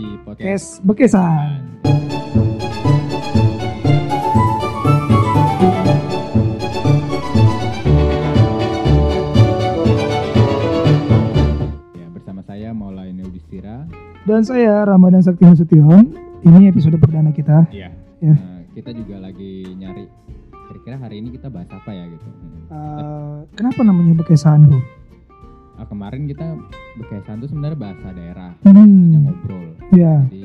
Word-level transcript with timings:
di 0.00 0.16
podcast 0.24 0.40
Kes 0.40 0.64
Bekesan. 0.80 1.48
ya 11.92 12.06
bersama 12.08 12.40
saya 12.40 12.72
Maulana 12.72 13.12
Yudhistira. 13.12 13.84
Dan 14.24 14.40
saya 14.44 14.88
Ramadan 14.88 15.20
Sakti 15.20 15.44
Nasution. 15.44 16.16
Ini 16.40 16.72
episode 16.72 16.96
perdana 16.96 17.36
kita. 17.36 17.68
Iya. 17.68 17.92
Ya. 18.24 18.32
Nah, 18.32 18.64
kita 18.72 18.96
juga 18.96 19.20
lagi 19.20 19.68
nyari 19.76 20.08
kira-kira 20.72 20.96
hari 20.96 21.20
ini 21.20 21.36
kita 21.36 21.52
bahas 21.52 21.68
apa 21.68 21.92
ya 21.92 22.08
gitu. 22.08 22.24
Eh, 22.72 23.38
kenapa 23.52 23.80
namanya 23.84 24.16
Bekesan, 24.16 24.64
Bu? 24.70 24.80
Ah, 25.80 25.88
kemarin 25.88 26.28
kita 26.28 26.44
bekesan 27.00 27.40
tuh 27.40 27.48
sebenarnya 27.48 27.78
bahasa 27.80 28.12
daerah, 28.12 28.52
yang 28.68 28.76
Hmm. 28.76 29.24
ngobrol. 29.24 29.72
Ya. 29.96 30.28
Jadi 30.28 30.44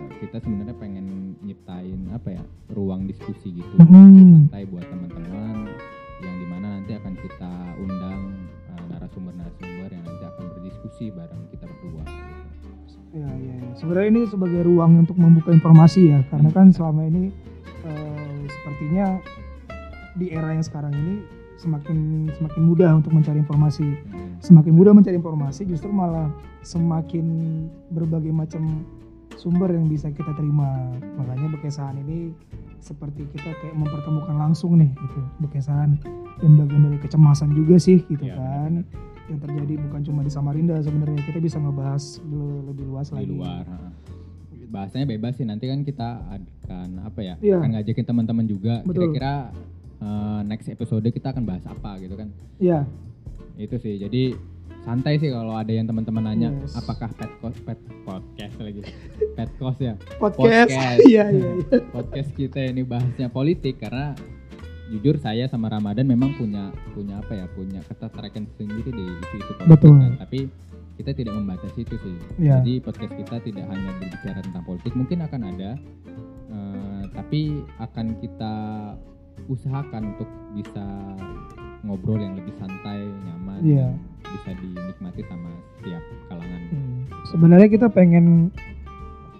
eh, 0.00 0.10
kita 0.16 0.40
sebenarnya 0.40 0.72
pengen 0.80 1.36
nyiptain 1.44 2.08
apa 2.08 2.40
ya 2.40 2.42
ruang 2.72 3.04
diskusi 3.04 3.52
gitu, 3.52 3.74
Hmm. 3.76 4.48
santai 4.48 4.64
buat 4.64 4.88
teman-teman 4.88 5.68
yang 6.24 6.36
di 6.40 6.46
mana 6.48 6.80
nanti 6.80 6.96
akan 6.96 7.20
kita 7.20 7.52
undang 7.76 8.20
eh, 8.72 8.82
narasumber-narasumber 8.88 9.88
yang 9.92 10.04
nanti 10.08 10.24
akan 10.24 10.44
berdiskusi 10.56 11.12
bareng 11.12 11.42
kita 11.52 11.68
berdua. 11.68 12.04
Gitu. 12.08 13.20
Ya, 13.20 13.28
ya, 13.28 13.54
ya. 13.60 13.70
Sebenarnya 13.76 14.08
ini 14.08 14.22
sebagai 14.24 14.64
ruang 14.64 15.04
untuk 15.04 15.20
membuka 15.20 15.52
informasi 15.52 16.16
ya, 16.16 16.24
karena 16.32 16.48
kan 16.48 16.72
selama 16.72 17.04
ini 17.04 17.28
eh, 17.84 18.40
sepertinya 18.48 19.20
di 20.16 20.32
era 20.32 20.56
yang 20.56 20.64
sekarang 20.64 20.96
ini 20.96 21.39
semakin 21.60 21.98
semakin 22.32 22.62
mudah 22.64 22.90
untuk 22.96 23.12
mencari 23.12 23.38
informasi. 23.38 23.84
Semakin 24.40 24.72
mudah 24.72 24.96
mencari 24.96 25.14
informasi, 25.14 25.68
justru 25.68 25.92
malah 25.92 26.32
semakin 26.64 27.24
berbagai 27.92 28.32
macam 28.32 28.88
sumber 29.36 29.68
yang 29.70 29.84
bisa 29.84 30.08
kita 30.08 30.32
terima. 30.32 30.88
Makanya 31.20 31.52
bekesan 31.52 32.00
ini 32.00 32.32
seperti 32.80 33.28
kita 33.28 33.52
kayak 33.52 33.76
mempertemukan 33.76 34.32
langsung 34.32 34.80
nih 34.80 34.88
gitu, 34.88 35.20
bekesan 35.40 36.00
dan 36.40 36.50
bagian 36.56 36.88
dari 36.88 36.96
kecemasan 36.96 37.52
juga 37.52 37.76
sih 37.76 38.00
gitu 38.02 38.24
Iya, 38.24 38.40
kan. 38.40 38.72
Yang 39.28 39.38
terjadi 39.44 39.74
bukan 39.84 40.00
cuma 40.02 40.20
di 40.24 40.32
Samarinda 40.32 40.80
sebenarnya 40.80 41.20
kita 41.22 41.38
bisa 41.38 41.60
ngebahas 41.60 42.24
le- 42.24 42.64
lebih 42.66 42.84
luas 42.88 43.12
di 43.12 43.20
lagi. 43.20 43.28
luar. 43.30 43.64
ha. 43.68 43.92
Bahasanya 44.70 45.04
bebas 45.04 45.34
sih 45.34 45.44
nanti 45.44 45.66
kan 45.66 45.82
kita 45.82 46.08
akan 46.24 46.88
apa 47.04 47.20
ya? 47.20 47.34
Iya. 47.38 47.58
Akan 47.58 47.74
ngajakin 47.74 48.04
teman-teman 48.06 48.46
juga. 48.46 48.80
Kira-kira 48.82 49.52
eh, 50.00 50.40
next 50.44 50.68
episode 50.68 51.04
kita 51.04 51.30
akan 51.30 51.44
bahas 51.44 51.64
apa 51.64 51.96
gitu 51.98 52.16
kan? 52.16 52.28
Iya, 52.56 52.84
Itu 53.54 53.76
sih. 53.76 53.96
Jadi 53.96 54.32
santai 54.80 55.20
sih 55.20 55.28
kalau 55.28 55.52
ada 55.52 55.68
yang 55.68 55.84
teman-teman 55.84 56.24
nanya 56.24 56.48
Yes. 56.56 56.72
apakah 56.72 57.12
pet 57.12 57.28
cost 57.38 57.60
pet 57.62 57.76
podcast 58.00 58.56
lagi 58.56 58.80
pet 59.36 59.50
cost 59.60 59.76
ya 59.76 59.92
podcast. 60.16 60.72
Podcast. 60.72 60.98
Iya, 61.10 61.24
iya, 61.28 61.50
iya. 61.52 61.78
podcast 61.92 62.32
kita 62.32 62.64
ini 62.64 62.80
bahasnya 62.80 63.28
politik 63.28 63.76
karena 63.76 64.16
jujur 64.88 65.20
saya 65.20 65.44
sama 65.46 65.68
Ramadan 65.68 66.08
memang 66.08 66.32
punya 66.34 66.72
punya 66.96 67.20
apa 67.20 67.36
ya 67.36 67.44
punya 67.52 67.84
ketertarikan 67.84 68.48
sendiri 68.56 68.88
di 68.88 69.04
isu-isu 69.04 69.52
politik 69.54 69.68
Betul. 69.68 69.94
kan. 70.00 70.12
tapi 70.18 70.40
kita 70.96 71.10
tidak 71.12 71.32
membatasi 71.36 71.78
itu 71.84 71.94
sih 72.00 72.16
Iya. 72.40 72.64
jadi 72.64 72.72
podcast 72.80 73.12
kita 73.14 73.36
tidak 73.44 73.64
hanya 73.68 73.90
berbicara 74.00 74.40
tentang 74.40 74.64
politik 74.64 74.92
mungkin 74.96 75.18
akan 75.20 75.40
ada 75.44 75.70
eh, 76.48 77.02
tapi 77.12 77.40
akan 77.76 78.06
kita 78.16 78.54
usahakan 79.50 80.14
untuk 80.14 80.30
bisa 80.54 80.86
ngobrol 81.82 82.22
yang 82.22 82.38
lebih 82.38 82.54
santai 82.60 83.02
nyaman 83.02 83.60
dan 83.66 83.98
bisa 84.22 84.50
dinikmati 84.54 85.22
sama 85.26 85.50
setiap 85.78 86.02
kalangan 86.30 86.60
Hmm. 86.70 87.02
Sebenarnya 87.26 87.66
kita 87.66 87.90
pengen 87.90 88.54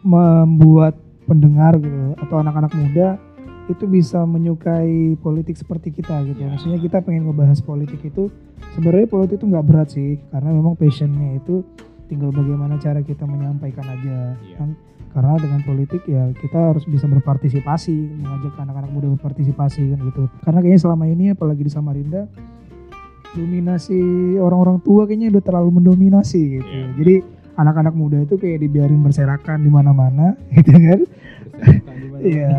membuat 0.02 0.98
pendengar 1.30 1.78
gitu 1.78 2.18
atau 2.18 2.42
anak-anak 2.42 2.74
muda 2.74 3.22
itu 3.70 3.86
bisa 3.86 4.26
menyukai 4.26 5.14
politik 5.22 5.54
seperti 5.54 5.94
kita 5.94 6.26
gitu. 6.26 6.42
Ya. 6.42 6.50
Maksudnya 6.50 6.82
kita 6.82 6.98
pengen 7.06 7.30
ngebahas 7.30 7.62
politik 7.62 8.02
itu 8.02 8.26
sebenarnya 8.74 9.06
politik 9.06 9.38
itu 9.38 9.46
nggak 9.46 9.66
berat 9.66 9.88
sih 9.94 10.18
karena 10.34 10.50
memang 10.50 10.74
passionnya 10.74 11.38
itu 11.38 11.62
tinggal 12.10 12.28
bagaimana 12.28 12.74
cara 12.76 12.98
kita 13.00 13.22
menyampaikan 13.22 13.86
aja 13.86 14.34
Iya. 14.36 14.56
kan. 14.58 14.70
Karena 15.10 15.34
dengan 15.38 15.60
politik 15.62 16.02
ya 16.04 16.30
kita 16.32 16.70
harus 16.70 16.82
bisa 16.84 17.06
berpartisipasi, 17.06 17.94
mengajak 18.16 18.54
anak-anak 18.56 18.90
muda 18.90 19.06
berpartisipasi 19.10 19.82
kan 19.88 19.98
gitu. 20.04 20.22
Karena 20.40 20.58
kayaknya 20.60 20.80
selama 20.80 21.04
ini 21.06 21.24
apalagi 21.30 21.62
di 21.62 21.70
Samarinda 21.70 22.26
dominasi 23.30 23.98
orang-orang 24.36 24.82
tua 24.82 25.06
kayaknya 25.06 25.30
udah 25.30 25.42
terlalu 25.42 25.70
mendominasi 25.72 26.40
gitu. 26.58 26.66
Iya. 26.66 26.86
Jadi 26.94 27.14
anak-anak 27.54 27.94
muda 27.94 28.18
itu 28.18 28.34
kayak 28.34 28.58
dibiarin 28.60 29.00
berserakan 29.00 29.62
di 29.62 29.70
mana-mana 29.70 30.34
gitu 30.56 30.74
kan. 30.74 31.00
Iya, 32.20 32.52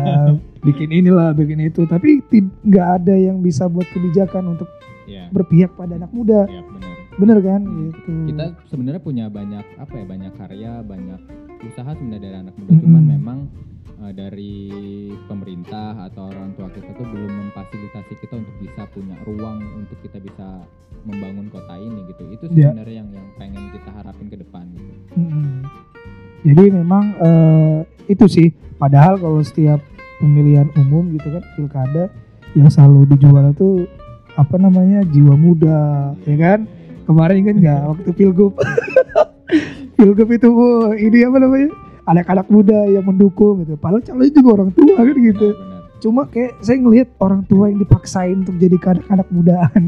bikin 0.60 0.90
inilah, 0.90 1.32
bikin 1.32 1.60
itu. 1.62 1.84
Tapi 1.84 2.20
nggak 2.62 2.88
ada 3.00 3.14
yang 3.14 3.40
bisa 3.40 3.64
buat 3.64 3.88
kebijakan 3.88 4.56
untuk 4.56 4.68
Iya. 5.02 5.26
berpihak 5.28 5.74
pada 5.74 5.96
anak 5.96 6.12
muda. 6.14 6.46
Iya, 6.46 6.62
benar 6.62 6.91
Bener 7.18 7.38
kan? 7.40 7.60
Hmm. 7.60 7.88
Gitu. 7.88 8.10
kita 8.28 8.44
sebenarnya 8.66 9.00
punya 9.00 9.26
banyak 9.28 9.66
apa 9.76 9.92
ya 9.92 10.04
banyak 10.04 10.32
karya 10.34 10.72
banyak 10.80 11.20
usaha 11.62 11.90
sebenarnya 11.92 12.22
dari 12.22 12.36
anak 12.40 12.54
muda 12.56 12.72
cuman 12.74 12.88
Mm-mm. 12.98 13.14
memang 13.14 13.38
eh, 14.00 14.12
dari 14.12 14.54
pemerintah 15.24 15.94
atau 16.02 16.26
orang 16.26 16.50
tua 16.52 16.66
kita 16.68 16.90
tuh 16.90 17.06
belum 17.06 17.30
memfasilitasi 17.30 18.12
kita 18.18 18.34
untuk 18.34 18.54
bisa 18.58 18.82
punya 18.88 19.14
ruang 19.22 19.60
untuk 19.76 19.94
kita 20.00 20.18
bisa 20.18 20.64
membangun 21.02 21.46
kota 21.48 21.74
ini 21.76 22.00
gitu 22.08 22.22
itu 22.30 22.44
Iya. 22.48 22.70
sebenarnya 22.70 22.96
yang 22.96 23.08
yang 23.10 23.28
pengen 23.36 23.64
kita 23.70 23.90
harapin 23.92 24.26
ke 24.26 24.36
depan 24.36 24.64
gitu 24.70 24.92
Mm-mm. 25.14 25.62
Jadi 26.42 26.64
memang 26.74 27.04
eh, 27.16 27.78
itu 28.08 28.26
sih. 28.26 28.50
Padahal 28.74 29.14
kalau 29.14 29.38
setiap 29.40 29.78
pemilihan 30.18 30.66
umum 30.74 31.14
gitu 31.14 31.30
kan 31.30 31.44
pilkada 31.54 32.04
yang 32.52 32.66
selalu 32.66 33.06
dijual 33.08 33.46
itu 33.46 33.86
apa 34.34 34.56
namanya 34.56 35.06
jiwa 35.06 35.38
muda, 35.38 36.10
ya 36.24 36.34
kan? 36.34 36.60
Kemarin 37.12 37.40
kan 37.44 37.56
nggak 37.60 37.80
waktu 37.92 38.10
pilgub, 38.10 38.52
pilgub 40.00 40.28
itu 40.32 40.48
oh, 40.48 40.96
ini 40.96 41.18
apa 41.22 41.36
namanya 41.36 41.68
anak-anak 42.02 42.46
muda 42.48 42.78
yang 42.88 43.04
mendukung 43.04 43.62
gitu. 43.62 43.76
Padahal 43.76 44.00
calonnya 44.00 44.32
juga 44.32 44.48
orang 44.56 44.70
tua 44.72 44.96
kan 44.96 45.12
gitu. 45.14 45.48
benar 45.52 45.80
Cuma 46.00 46.22
kayak 46.26 46.52
saya 46.58 46.76
ngelihat 46.80 47.08
orang 47.20 47.46
tua 47.46 47.70
yang 47.70 47.78
dipaksain 47.78 48.42
untuk 48.42 48.56
jadi 48.58 48.74
anak-anak 48.74 49.28
mudaan. 49.30 49.82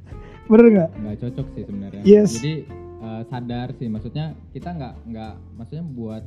Bener 0.50 0.66
nggak? 0.66 0.90
nggak 0.98 1.16
cocok 1.22 1.46
sih 1.54 1.62
sebenarnya 1.62 2.02
Yes. 2.02 2.30
jadi 2.34 2.54
eh, 2.98 3.22
sadar 3.30 3.70
sih 3.78 3.86
maksudnya 3.86 4.34
kita 4.50 4.74
nggak 4.74 4.94
nggak 5.06 5.34
maksudnya 5.54 5.84
buat 5.86 6.26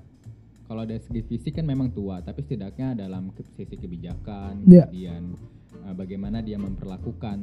kalau 0.63 0.87
dari 0.87 1.03
segi 1.03 1.21
fisik 1.27 1.59
kan 1.59 1.67
memang 1.67 1.91
tua 1.91 2.23
tapi 2.23 2.39
setidaknya 2.39 2.95
dalam 2.95 3.35
sisi 3.35 3.75
kebijakan 3.75 4.63
Iya. 4.63 4.87
kemudian 4.87 5.35
eh, 5.81 5.93
bagaimana 5.93 6.39
dia 6.39 6.57
memperlakukan 6.57 7.37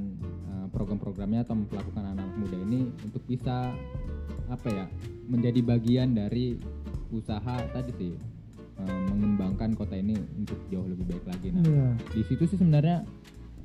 eh, 0.47 0.67
program-programnya 0.71 1.43
atau 1.43 1.55
memperlakukan 1.57 2.05
anak 2.05 2.29
muda 2.37 2.57
ini 2.57 2.91
untuk 3.03 3.23
bisa 3.27 3.75
apa 4.47 4.69
ya 4.69 4.87
menjadi 5.27 5.61
bagian 5.63 6.15
dari 6.15 6.59
usaha 7.11 7.59
tadi 7.71 7.91
sih 7.95 8.13
eh, 8.79 9.01
mengembangkan 9.11 9.75
kota 9.75 9.95
ini 9.95 10.15
untuk 10.37 10.59
jauh 10.69 10.87
lebih 10.87 11.07
baik 11.07 11.25
lagi 11.27 11.49
nah 11.51 11.63
Iya. 11.63 11.87
di 12.11 12.23
situ 12.27 12.43
sih 12.47 12.59
sebenarnya 12.59 13.03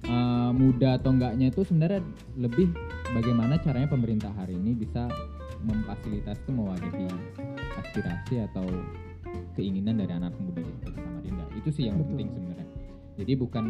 uh, 0.06 0.52
muda 0.54 1.02
atau 1.02 1.10
enggaknya 1.10 1.50
itu 1.50 1.66
sebenarnya 1.66 2.02
lebih 2.38 2.70
bagaimana 3.10 3.58
caranya 3.58 3.90
pemerintah 3.90 4.30
hari 4.34 4.54
ini 4.54 4.78
bisa 4.78 5.10
memfasilitasi 5.66 6.54
mewadahi 6.54 7.10
aspirasi 7.82 8.46
atau 8.46 8.66
keinginan 9.58 9.98
dari 9.98 10.14
anak 10.14 10.36
muda 10.38 10.62
di 10.62 10.72
Kota 10.84 11.00
Samarinda 11.02 11.46
itu 11.58 11.70
sih 11.74 11.90
yang 11.90 11.98
Betul. 11.98 12.10
penting 12.14 12.28
sebenarnya 12.34 12.68
jadi 13.18 13.34
bukan 13.34 13.66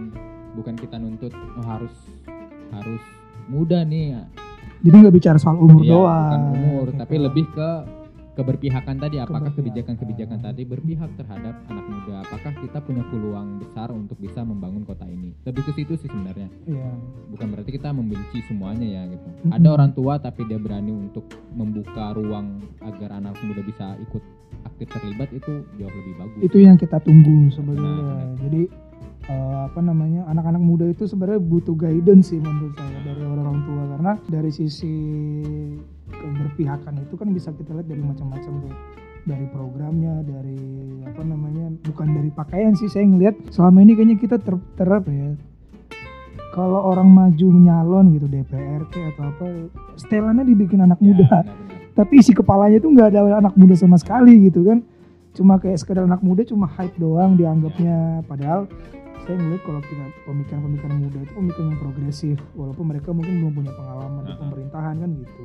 bukan 0.56 0.74
kita 0.74 0.96
nuntut 0.96 1.32
oh, 1.32 1.64
harus 1.64 1.94
harus 2.72 3.04
muda 3.46 3.84
nih 3.84 4.18
Jadi 4.82 4.96
nggak 4.98 5.16
bicara 5.16 5.38
soal 5.38 5.58
umur 5.58 5.82
Iya, 5.82 5.92
doang. 5.92 6.24
bukan 6.26 6.44
umur 6.54 6.86
gitu. 6.88 7.00
tapi 7.00 7.16
lebih 7.18 7.46
ke 7.50 7.70
keberpihakan 8.34 9.00
tadi 9.00 9.16
apakah 9.18 9.48
kebijakan-kebijakan 9.50 10.44
tadi 10.44 10.68
berpihak 10.68 11.08
terhadap 11.16 11.56
anak 11.66 11.86
muda 11.88 12.20
apakah 12.20 12.52
kita 12.54 12.84
punya 12.84 13.00
peluang 13.08 13.64
besar 13.64 13.88
untuk 13.90 14.20
bisa 14.20 14.44
membangun 14.44 14.84
kota 14.84 15.08
ini 15.08 15.32
lebih 15.42 15.64
ke 15.64 15.72
situ 15.74 15.96
sih 15.96 16.06
sebenarnya 16.06 16.52
Iya. 16.66 16.92
bukan 17.32 17.48
berarti 17.50 17.72
kita 17.72 17.90
membenci 17.90 18.44
semuanya 18.44 18.84
ya 18.84 19.02
gitu 19.08 19.24
Mm-mm. 19.24 19.56
ada 19.56 19.68
orang 19.72 19.92
tua 19.94 20.20
tapi 20.20 20.44
dia 20.44 20.60
berani 20.60 20.92
untuk 20.92 21.24
membuka 21.50 22.12
ruang 22.12 22.60
agar 22.82 23.16
anak 23.16 23.40
muda 23.40 23.64
bisa 23.64 23.96
ikut 24.02 24.20
aktif 24.66 24.92
terlibat 24.92 25.32
itu 25.32 25.54
jauh 25.74 25.96
lebih 25.96 26.14
bagus 26.20 26.40
Itu 26.44 26.58
yang 26.60 26.76
kita 26.76 27.00
tunggu 27.00 27.48
sebenarnya. 27.50 28.04
Benar, 28.04 28.36
Jadi 28.42 28.62
eh, 29.26 29.58
apa 29.66 29.80
namanya 29.80 30.26
anak-anak 30.28 30.62
muda 30.62 30.86
itu 30.86 31.06
sebenarnya 31.06 31.40
butuh 31.40 31.74
guidance 31.74 32.30
sih 32.30 32.40
menurut 32.40 32.74
saya 32.76 33.00
dari 33.04 33.22
orang-orang 33.22 33.60
tua. 33.64 33.84
Karena 33.92 34.12
dari 34.26 34.52
sisi 34.52 34.94
keberpihakan 36.08 37.02
itu 37.02 37.16
kan 37.16 37.30
bisa 37.32 37.50
kita 37.52 37.74
lihat 37.74 37.88
dari 37.88 38.02
macam-macam 38.02 38.54
tuh. 38.62 38.76
Dari 39.26 39.50
programnya 39.50 40.22
dari 40.22 40.62
apa 41.02 41.26
namanya 41.26 41.74
bukan 41.82 42.14
dari 42.14 42.30
pakaian 42.30 42.78
sih 42.78 42.86
saya 42.86 43.10
ngelihat. 43.10 43.34
Selama 43.50 43.82
ini 43.82 43.98
kayaknya 43.98 44.18
kita 44.22 44.38
ter, 44.38 44.54
ter 44.78 44.86
apa 44.86 45.10
ya. 45.10 45.34
Kalau 46.54 46.88
orang 46.88 47.10
maju 47.12 47.48
nyalon 47.52 48.16
gitu 48.16 48.32
DPR 48.32 48.86
kayak 48.88 49.18
atau 49.18 49.28
apa 49.28 49.46
setelannya 50.00 50.48
dibikin 50.48 50.80
anak 50.80 51.02
Ya, 51.04 51.12
muda. 51.12 51.26
benar-benar. 51.28 51.74
tapi 51.96 52.14
isi 52.20 52.32
kepalanya 52.32 52.78
tuh 52.80 52.92
nggak 52.92 53.08
ada 53.12 53.20
anak 53.40 53.54
muda 53.58 53.76
sama 53.76 53.98
sekali 53.98 54.46
gitu 54.46 54.64
kan. 54.64 54.80
Cuma 55.36 55.60
kayak 55.60 55.82
sekedar 55.82 56.06
anak 56.08 56.24
muda 56.24 56.46
cuma 56.48 56.70
hype 56.70 56.96
doang 56.96 57.36
dianggapnya. 57.36 58.24
Padahal 58.24 58.70
saya 59.26 59.42
ngeliat 59.42 59.64
kalau 59.66 59.82
kita 59.82 60.06
pemikiran-pemikiran 60.30 60.98
muda 61.02 61.20
itu 61.26 61.34
pemikiran 61.34 61.68
yang 61.74 61.82
progresif 61.82 62.38
walaupun 62.54 62.86
mereka 62.94 63.10
mungkin 63.10 63.34
belum 63.42 63.54
punya 63.58 63.74
pengalaman 63.74 64.22
di 64.22 64.34
Aha. 64.38 64.42
pemerintahan 64.46 64.96
kan 65.02 65.10
gitu. 65.18 65.44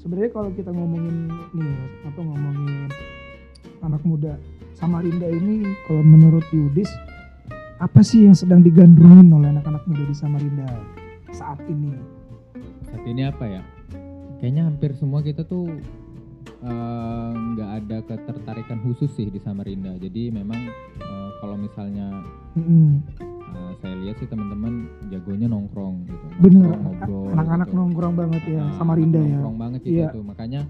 Sebenarnya 0.00 0.30
kalau 0.32 0.50
kita 0.56 0.70
ngomongin 0.72 1.28
nih 1.52 1.76
apa 2.08 2.20
ngomongin 2.24 2.88
anak 3.84 4.02
muda 4.08 4.32
Samarinda 4.72 5.28
ini 5.28 5.68
kalau 5.84 6.00
menurut 6.00 6.44
Yudis 6.56 6.88
apa 7.76 8.00
sih 8.00 8.24
yang 8.24 8.32
sedang 8.32 8.64
digandrungin 8.64 9.28
oleh 9.28 9.52
anak-anak 9.52 9.84
muda 9.84 10.00
di 10.08 10.16
Samarinda 10.16 10.64
saat 11.36 11.60
ini? 11.68 11.92
Saat 12.88 13.04
ini 13.04 13.28
apa 13.28 13.44
ya? 13.44 13.62
Kayaknya 14.40 14.72
hampir 14.72 14.96
semua 14.96 15.20
kita 15.20 15.44
tuh 15.44 15.68
eh, 16.62 17.30
nggak 17.52 17.70
ada 17.78 17.96
ketertarikan 18.04 18.78
khusus 18.82 19.10
sih 19.10 19.26
di 19.26 19.38
Samarinda. 19.38 19.96
Jadi 19.96 20.28
memang 20.28 20.60
eh, 20.96 21.30
kalau 21.38 21.56
misalnya 21.56 22.20
eh, 22.54 22.92
saya 23.76 23.94
lihat 23.98 24.16
sih 24.16 24.28
teman-teman 24.28 24.72
jagonya 25.08 25.46
nongkrong 25.46 26.04
gitu. 26.04 26.26
Bener. 26.38 26.70
Nongkrong, 26.70 26.94
ngobrol 27.00 27.32
anak-anak 27.32 27.66
gitu. 27.66 27.76
nongkrong 27.76 28.14
banget 28.14 28.42
ya 28.46 28.62
Nah, 28.62 28.74
Samarinda 28.76 29.18
ya. 29.18 29.24
nongkrong 29.32 29.56
banget 29.58 29.80
gitu 29.82 29.96
Iya. 29.96 30.08
tuh 30.12 30.22
makanya 30.22 30.60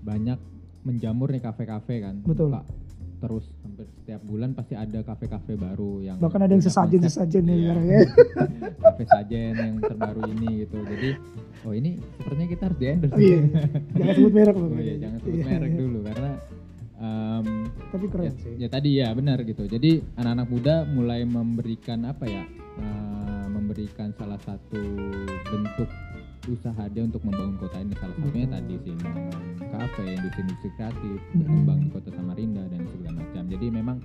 banyak 0.00 0.38
menjamur 0.80 1.28
nih 1.28 1.42
kafe-kafe 1.42 2.00
kan. 2.00 2.14
Betul. 2.24 2.50
Buka 2.50 2.62
terus 3.20 3.44
hampir 3.60 3.86
setiap 4.00 4.20
bulan 4.24 4.56
pasti 4.56 4.74
ada 4.74 5.04
kafe-kafe 5.04 5.54
baru 5.60 6.00
yang 6.00 6.16
bahkan 6.16 6.40
ada 6.40 6.52
yang 6.56 6.64
sesajen 6.64 7.04
konsep, 7.04 7.12
sesajen 7.20 7.42
ya 7.46 7.56
iya. 7.56 7.72
ya 7.76 8.00
kafe 8.88 9.04
sajen 9.04 9.52
yang 9.54 9.76
terbaru 9.78 10.24
ini 10.32 10.64
gitu 10.64 10.80
jadi 10.80 11.10
oh 11.68 11.72
ini 11.76 12.00
sepertinya 12.16 12.48
kita 12.48 12.62
harus 12.66 12.78
di 12.80 12.86
endorse 12.88 13.12
Oh, 13.14 13.20
iya, 13.20 13.40
jangan 13.92 14.14
sebut 14.16 14.32
merek 14.32 14.56
loh 14.56 14.68
Oh 14.72 14.80
iya, 14.80 14.94
jangan 14.96 15.18
sebut 15.20 15.36
Iya, 15.36 15.44
merek 15.44 15.70
iya. 15.70 15.78
dulu 15.78 15.98
karena 16.08 16.30
em, 17.00 17.46
tapi 17.92 18.06
ya, 18.06 18.10
keren 18.12 18.32
sih 18.40 18.52
ya 18.56 18.68
tadi 18.72 18.90
ya 18.96 19.08
benar 19.12 19.38
gitu. 19.44 19.62
Jadi 19.68 19.90
anak-anak 20.16 20.46
muda 20.48 20.74
mulai 20.88 21.20
memberikan 21.28 22.08
apa 22.08 22.24
ya? 22.24 22.44
eh, 22.80 23.46
memberikan 23.50 24.08
salah 24.16 24.40
satu 24.40 24.80
bentuk 25.48 25.88
usaha 26.50 26.82
dia 26.88 27.02
untuk 27.02 27.22
membangun 27.22 27.56
kota 27.56 27.78
ini 27.78 27.94
salah 27.96 28.14
satunya 28.14 28.46
Betul. 28.46 28.54
tadi 28.58 28.74
sih 28.82 28.94
kafe 29.70 30.04
industri-industri 30.10 30.68
kreatif 30.74 31.18
Mm-mm. 31.30 31.38
berkembang 31.40 31.78
di 31.80 31.88
kota 31.90 32.10
Samarinda 32.10 32.62
dan 32.66 32.80
segala 32.86 33.10
macam 33.18 33.42
jadi 33.46 33.66
memang 33.70 33.96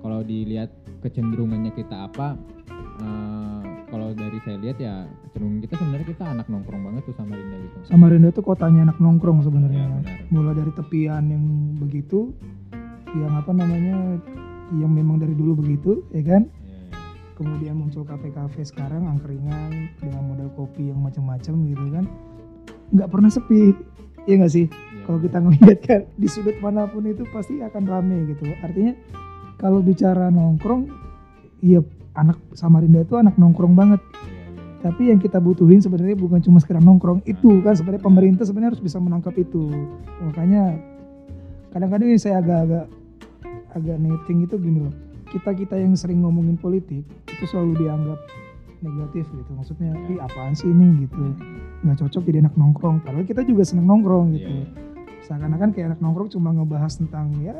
kalau 0.00 0.20
dilihat 0.20 0.70
kecenderungannya 1.00 1.72
kita 1.72 1.96
apa 2.04 2.36
eh, 3.00 3.62
kalau 3.88 4.10
dari 4.10 4.38
saya 4.42 4.58
lihat 4.58 4.76
ya 4.76 4.94
kecenderungan 5.24 5.60
kita 5.62 5.74
sebenarnya 5.78 6.06
kita 6.10 6.24
anak 6.26 6.46
nongkrong 6.48 6.82
banget 6.82 7.02
tuh 7.06 7.14
Samarinda 7.14 7.56
gitu 7.62 7.76
Samarinda 7.86 8.28
itu 8.28 8.42
kotanya 8.42 8.80
anak 8.90 8.98
nongkrong 8.98 9.38
sebenarnya 9.40 9.80
Ya, 9.80 9.88
benar. 9.90 10.18
mulai 10.30 10.54
dari 10.54 10.72
tepian 10.74 11.24
yang 11.26 11.44
begitu 11.78 12.34
yang 13.14 13.32
apa 13.32 13.54
namanya 13.54 14.18
yang 14.74 14.90
memang 14.90 15.22
dari 15.22 15.32
dulu 15.32 15.62
begitu 15.62 16.02
ya 16.10 16.24
kan. 16.26 16.50
Kemudian 17.34 17.74
muncul 17.74 18.06
kafe-kafe 18.06 18.62
sekarang 18.62 19.10
angkringan 19.10 19.90
dengan 19.98 20.22
model 20.22 20.50
kopi 20.54 20.90
yang 20.94 21.02
macam-macam 21.02 21.54
gitu 21.66 21.86
kan 21.90 22.06
nggak 22.94 23.08
pernah 23.10 23.30
sepi. 23.32 23.74
Ya 24.24 24.40
nggak 24.40 24.52
sih? 24.52 24.66
Ya, 24.70 25.00
kalau 25.04 25.18
kita 25.20 25.36
ngelihat 25.42 25.78
kan 25.84 26.00
di 26.16 26.28
sudut 26.30 26.56
mana 26.62 26.88
pun 26.88 27.04
itu 27.04 27.26
pasti 27.28 27.60
akan 27.60 27.82
rame 27.84 28.32
gitu. 28.32 28.48
Artinya 28.62 28.94
kalau 29.60 29.84
bicara 29.84 30.32
nongkrong 30.32 30.88
iya 31.60 31.80
anak 32.16 32.40
Samarinda 32.56 33.04
itu 33.04 33.18
anak 33.18 33.36
nongkrong 33.36 33.76
banget. 33.76 34.00
Ya, 34.00 34.32
ya. 34.32 34.48
tapi 34.80 35.02
yang 35.12 35.20
kita 35.20 35.42
butuhin 35.42 35.82
sebenarnya 35.84 36.16
bukan 36.16 36.40
cuma 36.40 36.62
sekedar 36.62 36.80
nongkrong 36.80 37.20
itu 37.28 37.60
kan 37.60 37.76
sebenarnya 37.76 38.04
pemerintah 38.04 38.44
sebenarnya 38.48 38.78
harus 38.78 38.84
bisa 38.84 38.96
menangkap 39.02 39.34
itu. 39.36 39.68
Makanya 40.24 40.80
kadang-kadang 41.74 42.08
yang 42.14 42.22
saya 42.22 42.40
agak-agak 42.40 42.86
agak 43.74 43.96
netting 44.00 44.46
itu 44.46 44.56
gini 44.56 44.78
loh. 44.88 44.94
Kita 45.28 45.50
kita 45.50 45.74
yang 45.76 45.98
sering 45.98 46.22
ngomongin 46.22 46.54
politik 46.56 47.04
itu 47.34 47.44
selalu 47.50 47.72
dianggap 47.82 48.18
negatif 48.80 49.24
gitu. 49.32 49.50
Maksudnya 49.56 49.90
ih 50.08 50.18
apaan 50.20 50.54
sih 50.54 50.68
ini? 50.68 51.08
Gitu. 51.08 51.22
Nggak 51.82 52.06
cocok 52.06 52.22
jadi 52.24 52.38
anak 52.46 52.54
nongkrong. 52.54 53.02
Padahal 53.02 53.26
kita 53.26 53.42
juga 53.42 53.66
seneng 53.66 53.90
nongkrong 53.90 54.32
Iya, 54.32 54.36
gitu. 54.38 54.52
Iya. 54.52 54.66
seakan-akan 55.24 55.72
kayak 55.72 55.86
anak 55.88 56.00
nongkrong 56.04 56.28
cuma 56.28 56.52
ngebahas 56.52 57.00
tentang 57.00 57.32
ya 57.40 57.56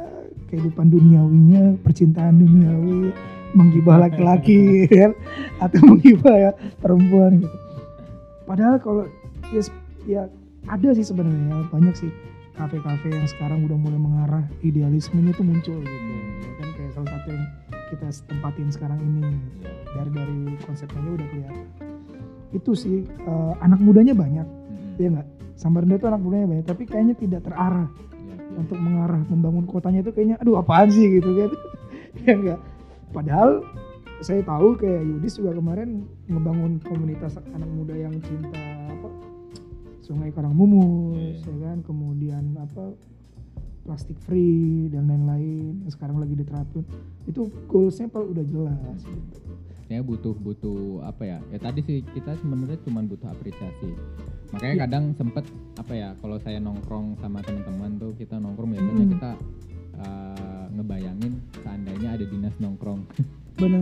kehidupan 0.53 0.85
duniawinya 0.93 1.81
percintaan 1.81 2.37
duniawi 2.37 3.09
menggibah 3.57 4.05
laki-laki 4.05 4.85
kan 4.85 5.17
atau 5.65 5.81
menggibah 5.89 6.37
ya 6.37 6.51
perempuan 6.85 7.41
gitu. 7.41 7.57
Padahal 8.45 8.77
kalau 8.85 9.09
ya, 9.49 9.65
ya 10.05 10.23
ada 10.69 10.89
sih 10.93 11.09
sebenarnya 11.09 11.65
banyak 11.73 11.97
sih 11.97 12.13
kafe-kafe 12.53 13.09
yang 13.09 13.25
sekarang 13.25 13.65
udah 13.65 13.81
mulai 13.81 13.97
mengarah 13.97 14.45
idealismenya 14.61 15.33
tuh 15.33 15.49
muncul 15.49 15.81
gitu. 15.81 15.97
Ya 16.45 16.53
kan 16.61 16.69
kayak 16.77 16.91
salah 16.93 17.09
satu 17.17 17.29
yang 17.33 17.45
kita 17.89 18.07
tempatin 18.27 18.69
sekarang 18.69 19.01
ini 19.01 19.23
dari 19.93 20.11
dari 20.11 20.39
konsepnya 20.63 21.11
udah 21.11 21.27
kelihatan. 21.29 21.67
Itu 22.51 22.73
sih 22.73 23.03
eh, 23.05 23.53
anak 23.61 23.81
mudanya 23.81 24.15
banyak 24.15 24.47
mm-mm. 24.47 25.01
ya 25.03 25.09
nggak? 25.11 25.29
Samarinda 25.55 25.95
itu 25.97 26.07
anak 26.07 26.19
mudanya 26.19 26.47
banyak 26.51 26.67
tapi 26.67 26.83
kayaknya 26.85 27.15
tidak 27.15 27.41
terarah 27.47 27.87
Ya, 28.25 28.35
ya. 28.41 28.57
untuk 28.57 28.79
mengarah 28.81 29.21
membangun 29.29 29.69
kotanya 29.69 30.01
itu 30.01 30.11
kayaknya 30.11 30.37
aduh 30.41 30.57
apaan 30.57 30.89
sih 30.89 31.21
gitu 31.21 31.31
kan 31.37 31.51
ya 32.25 32.33
enggak 32.33 32.61
padahal 33.13 33.61
saya 34.19 34.41
tahu 34.43 34.75
kayak 34.75 35.05
Yudis 35.05 35.37
juga 35.37 35.53
kemarin 35.53 36.09
ngebangun 36.27 36.81
komunitas 36.81 37.37
anak 37.53 37.69
muda 37.69 37.93
yang 37.93 38.17
cinta 38.25 38.57
apa 38.89 39.09
Sungai 40.01 40.33
Karangmumus 40.33 41.45
Iya. 41.45 41.53
ya 41.53 41.57
kan 41.69 41.79
kemudian 41.85 42.45
apa 42.57 42.97
plastik 43.85 44.17
free 44.19 44.89
dan 44.89 45.05
lain-lain 45.05 45.79
yang 45.79 45.93
sekarang 45.93 46.17
lagi 46.17 46.33
diterapin 46.33 46.83
itu 47.25 47.47
goalsnya 47.65 48.09
pak 48.09 48.25
udah 48.25 48.45
jelas 48.45 48.99
gitu. 49.01 49.39
ya 49.87 50.01
butuh 50.01 50.33
butuh 50.35 51.05
apa 51.05 51.23
ya 51.23 51.39
ya 51.49 51.59
tadi 51.59 51.81
sih 51.81 52.01
kita 52.11 52.33
sebenarnya 52.35 52.81
cuma 52.83 53.01
butuh 53.01 53.29
apresiasi 53.29 53.93
makanya 54.51 54.75
Iya. 54.75 54.83
kadang 54.83 55.05
sempet 55.13 55.45
apa 55.77 55.93
ya 55.93 56.09
kalau 56.19 56.37
saya 56.39 56.59
nongkrong 56.59 57.19
sama 57.19 57.39
teman-teman 57.41 57.99
tuh 57.99 58.13
kita 58.15 58.37
nongkrong 58.37 58.73
biasanya 58.73 59.05
Mm. 59.05 59.13
kita 59.13 59.31
uh, 59.97 60.65
ngebayangin 60.73 61.33
seandainya 61.61 62.09
ada 62.11 62.25
dinas 62.25 62.55
nongkrong 62.57 63.01
bener 63.61 63.81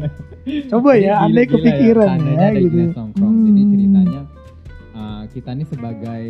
coba 0.70 0.90
Jadi 0.94 1.04
ya 1.04 1.14
andai 1.20 1.44
gila 1.44 1.52
kepikiran 1.52 2.16
ya, 2.22 2.38
ada 2.46 2.56
gitu 2.56 2.70
dinas 2.72 2.94
nongkrong 2.94 3.34
jadi 3.42 3.60
Hmm. 3.60 3.70
ceritanya 3.72 4.20
uh, 4.22 4.35
kita 5.30 5.50
nih 5.54 5.66
sebagai 5.68 6.24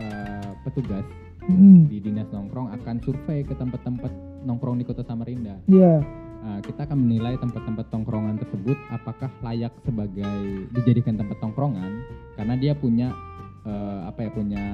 uh, 0.00 0.50
petugas 0.66 1.06
Hmm, 1.46 1.86
di 1.86 2.02
dinas 2.02 2.26
nongkrong 2.34 2.74
akan 2.74 2.98
survei 3.06 3.46
ke 3.46 3.54
tempat-tempat 3.54 4.10
nongkrong 4.42 4.82
di 4.82 4.84
kota 4.86 5.06
Samarinda. 5.06 5.54
Iya. 5.70 6.02
Uh, 6.42 6.58
kita 6.62 6.90
akan 6.90 7.06
menilai 7.06 7.38
tempat-tempat 7.38 7.86
tongkrongan 7.90 8.34
tersebut 8.42 8.74
apakah 8.90 9.30
layak 9.46 9.70
sebagai 9.86 10.66
dijadikan 10.74 11.14
tempat 11.14 11.38
tongkrongan 11.38 12.02
karena 12.34 12.54
dia 12.58 12.74
punya 12.74 13.14
uh, 13.62 14.10
apa 14.10 14.26
ya 14.26 14.30
punya 14.34 14.64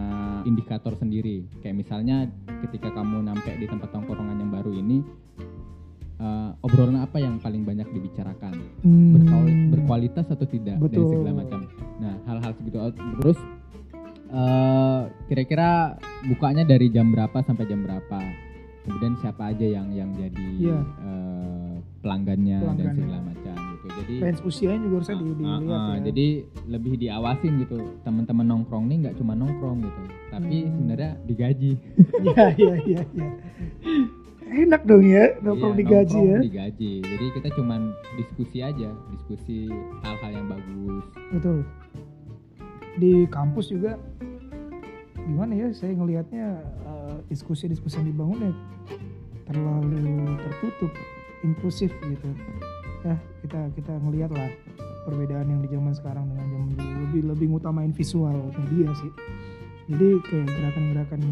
indikator 0.49 0.97
sendiri. 0.97 1.45
Kayak 1.61 1.77
misalnya 1.85 2.25
ketika 2.65 2.89
kamu 2.89 3.21
nyampe 3.21 3.53
di 3.53 3.69
tempat 3.69 3.93
tongkrongan 3.93 4.41
yang 4.41 4.49
baru 4.49 4.73
ini 4.73 5.05
uh, 6.25 6.57
obrolan 6.65 7.05
apa 7.05 7.21
yang 7.21 7.37
paling 7.37 7.69
banyak 7.69 7.89
dibicarakan? 7.93 8.65
Hmm. 8.81 9.13
Berkuali- 9.21 9.69
berkualitas 9.77 10.25
atau 10.25 10.49
tidak 10.49 10.81
dan 10.81 10.89
Betul. 10.89 11.21
segala 11.21 11.45
macam? 11.45 11.69
Nah 12.01 12.17
hal-hal 12.33 12.53
segitu. 12.57 12.81
Terus 13.21 13.37
uh, 14.33 15.01
kira-kira 15.25 15.97
bukanya 16.25 16.65
dari 16.65 16.89
jam 16.89 17.09
berapa 17.09 17.39
sampai 17.39 17.65
jam 17.65 17.81
berapa 17.81 18.21
kemudian 18.83 19.15
siapa 19.17 19.49
aja 19.49 19.63
yang 19.65 19.89
yang 19.91 20.11
jadi 20.13 20.47
Iya. 20.59 20.79
uh, 20.99 21.75
pelanggannya, 22.01 22.59
dan 22.59 22.67
Pelanggannya. 22.67 22.99
segala 22.99 23.19
macam 23.23 23.55
gitu 23.73 23.87
jadi 23.95 24.15
range 24.21 24.41
usianya 24.43 24.81
juga 24.81 24.95
harusnya 24.97 25.15
di, 25.15 25.23
Ah, 25.23 25.31
dilihat 25.31 25.63
ah, 25.71 25.87
ya. 25.89 26.01
jadi 26.03 26.27
lebih 26.67 26.93
diawasin 26.97 27.53
gitu 27.61 27.77
teman-teman 28.03 28.43
nongkrong 28.45 28.85
nih 28.85 28.97
nggak 29.01 29.17
cuma 29.17 29.33
nongkrong 29.33 29.79
gitu 29.81 30.03
tapi 30.29 30.57
Hmm. 30.61 30.73
sebenarnya 30.73 31.11
digaji 31.23 31.73
Iya 32.27 32.45
iya 32.53 32.75
iya 32.83 33.01
iya. 33.09 33.29
Enak 34.45 34.83
dong 34.83 35.01
ya 35.03 35.25
nongkrong 35.39 35.73
Iya, 35.73 35.81
digaji 35.81 36.19
ya. 36.19 36.23
nongkrong 36.35 36.45
digaji 36.45 36.93
jadi 37.01 37.25
kita 37.33 37.49
cuman 37.55 37.81
diskusi 38.15 38.59
aja 38.61 38.91
diskusi 39.11 39.71
hal-hal 40.03 40.31
yang 40.33 40.47
bagus 40.49 41.05
Betul. 41.31 41.59
Di 42.99 43.25
kampus 43.29 43.73
juga 43.73 43.97
gimana 45.23 45.55
ya 45.55 45.69
saya 45.71 45.95
ngelihatnya 45.95 46.47
eh, 46.61 47.17
diskusi-diskusi 47.31 48.03
yang 48.03 48.09
dibangun 48.11 48.51
ya 48.51 48.55
terlalu 49.49 50.37
tertutup, 50.49 50.93
inklusif 51.45 51.91
gitu. 52.03 52.29
Ya 53.03 53.17
kita 53.43 53.61
kita 53.75 53.93
ngelihat 54.03 54.31
lah 54.35 54.51
perbedaan 55.07 55.51
yang 55.51 55.61
di 55.63 55.69
zaman 55.71 55.93
sekarang 55.95 56.31
dengan 56.31 56.47
zaman 56.47 56.69
dulu 56.79 56.91
lebih 57.11 57.23
lebih 57.35 57.47
ngutamain 57.55 57.93
visual 57.95 58.51
media 58.55 58.89
sih. 58.99 59.13
Jadi 59.91 60.09
kayak 60.31 60.47
gerakan-gerakan 60.47 61.23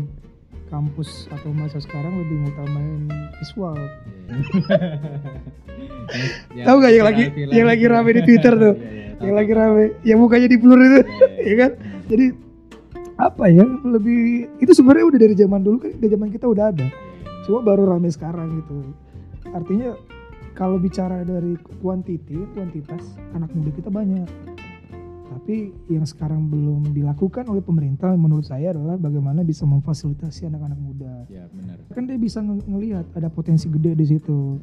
kampus 0.70 1.26
atau 1.34 1.50
masa 1.50 1.82
sekarang 1.82 2.14
lebih 2.22 2.46
ngutamain 2.46 3.10
visual. 3.42 3.76
Ya, 6.54 6.64
Tahu 6.70 6.76
nggak 6.80 6.92
yang 6.94 7.06
lagi 7.06 7.24
viral-viral 7.28 7.52
yang 7.52 7.66
lagi 7.66 7.84
rame 7.90 8.10
di 8.14 8.22
Twitter 8.24 8.54
tuh? 8.54 8.74
Iya, 8.74 8.86
iya, 8.86 9.10
tahu, 9.10 9.24
yang 9.26 9.36
lagi 9.36 9.52
rame, 9.52 9.84
yang 10.06 10.18
mukanya 10.22 10.48
di 10.48 10.56
blur 10.56 10.80
itu, 10.80 10.88
Iya, 10.88 11.02
iya. 11.02 11.42
ya 11.44 11.54
kan? 11.58 11.70
Jadi 12.06 12.26
apa 13.20 13.44
ya 13.52 13.64
lebih 13.84 14.48
itu 14.64 14.72
sebenarnya 14.72 15.04
udah 15.12 15.20
dari 15.20 15.34
zaman 15.36 15.60
dulu 15.60 15.76
kan 15.84 15.92
dari 16.00 16.08
zaman 16.08 16.32
kita 16.32 16.48
udah 16.48 16.72
ada 16.72 16.88
Cuma 17.44 17.66
baru 17.66 17.82
rame 17.88 18.08
sekarang 18.12 18.62
gitu. 18.62 18.94
Artinya 19.50 19.96
kalau 20.52 20.76
bicara 20.76 21.24
dari 21.24 21.56
kuantiti, 21.80 22.36
kuantitas 22.52 23.16
anak 23.32 23.50
muda 23.56 23.70
kita 23.72 23.88
banyak. 23.88 24.28
Tapi 25.30 25.56
yang 25.86 26.02
sekarang 26.02 26.46
belum 26.46 26.90
dilakukan 26.90 27.46
oleh 27.46 27.60
pemerintah 27.60 28.10
menurut 28.12 28.42
saya 28.42 28.74
adalah 28.74 28.98
bagaimana 28.98 29.40
bisa 29.40 29.62
memfasilitasi 29.62 30.46
anak-anak 30.46 30.76
muda. 30.76 31.22
ya 31.26 31.46
benar 31.48 31.78
Kan 31.88 32.04
dia 32.04 32.18
bisa 32.18 32.38
nge- 32.38 32.66
ngelihat 32.66 33.06
ada 33.14 33.28
potensi 33.28 33.66
gede 33.68 33.94
di 33.94 34.06
situ. 34.08 34.58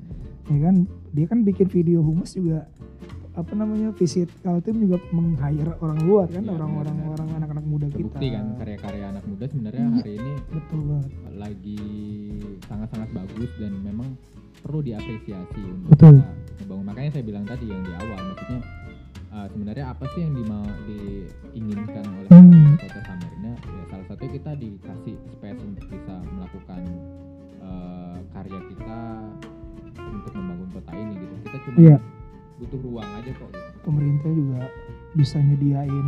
Ya 0.47 0.59
kan? 0.62 0.83
Dia 1.09 1.25
kan 1.25 1.41
bikin 1.41 1.67
video 1.67 2.00
humas 2.00 2.31
juga 2.31 2.67
apa 3.31 3.53
namanya 3.53 3.93
visit 3.93 4.33
tim 4.59 4.81
juga 4.81 4.97
meng-hire 5.12 5.77
orang 5.77 6.01
luar 6.01 6.25
kan 6.25 6.41
Iya, 6.41 6.51
orang-orang 6.51 6.95
benar-benar. 6.95 7.13
orang 7.15 7.29
anak-anak 7.38 7.65
muda 7.65 7.86
kita. 7.86 7.95
terbukti 7.95 8.27
kan 8.33 8.45
karya-karya 8.57 9.05
anak 9.07 9.24
muda 9.24 9.45
sebenarnya 9.45 9.83
Iya. 9.83 9.93
hari 9.95 10.12
ini 10.17 10.31
Betul 10.50 10.79
banget. 10.83 11.09
lagi 11.38 11.81
sangat-sangat 12.63 13.09
bagus 13.13 13.51
dan 13.57 13.74
memang 13.79 14.09
perlu 14.57 14.81
diapresiasi 14.81 15.62
untuk 15.62 15.89
Betul. 15.91 16.15
kita 16.17 16.33
membangun 16.59 16.86
makanya 16.88 17.09
saya 17.13 17.24
bilang 17.24 17.45
tadi 17.45 17.65
yang 17.67 17.81
di 17.81 17.93
awal 17.93 18.19
maksudnya 18.25 18.59
uh, 19.38 19.48
sebenarnya 19.53 19.86
apa 19.94 20.03
sih 20.17 20.25
yang 20.25 20.34
dimau, 20.34 20.65
diinginkan 20.89 22.06
oleh 22.17 22.29
kota 22.82 23.00
Samarinda 23.06 23.53
ya 23.53 23.84
salah 23.94 24.06
satu 24.10 24.25
kita 24.25 24.51
dikasih 24.58 25.15
space 25.38 25.62
untuk 25.62 25.86
bisa 25.94 26.15
melakukan 26.34 26.82
uh, 27.62 28.17
karya 28.34 28.60
kita 28.74 29.01
untuk 30.01 30.32
membangun 30.34 30.70
kota 30.74 30.91
ini 30.98 31.13
gitu. 31.22 31.36
Kita 31.46 31.58
cuma 31.67 31.77
Iya. 31.77 31.98
butuh 32.58 32.79
ruang 32.82 33.10
aja 33.22 33.32
kok 33.38 33.50
gitu. 33.53 33.70
pemerintah 33.86 34.32
juga 34.34 34.62
bisa 35.13 35.38
nyediain 35.38 36.08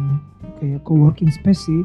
kayak 0.57 0.81
co-working 0.81 1.29
space 1.29 1.69
sih. 1.69 1.81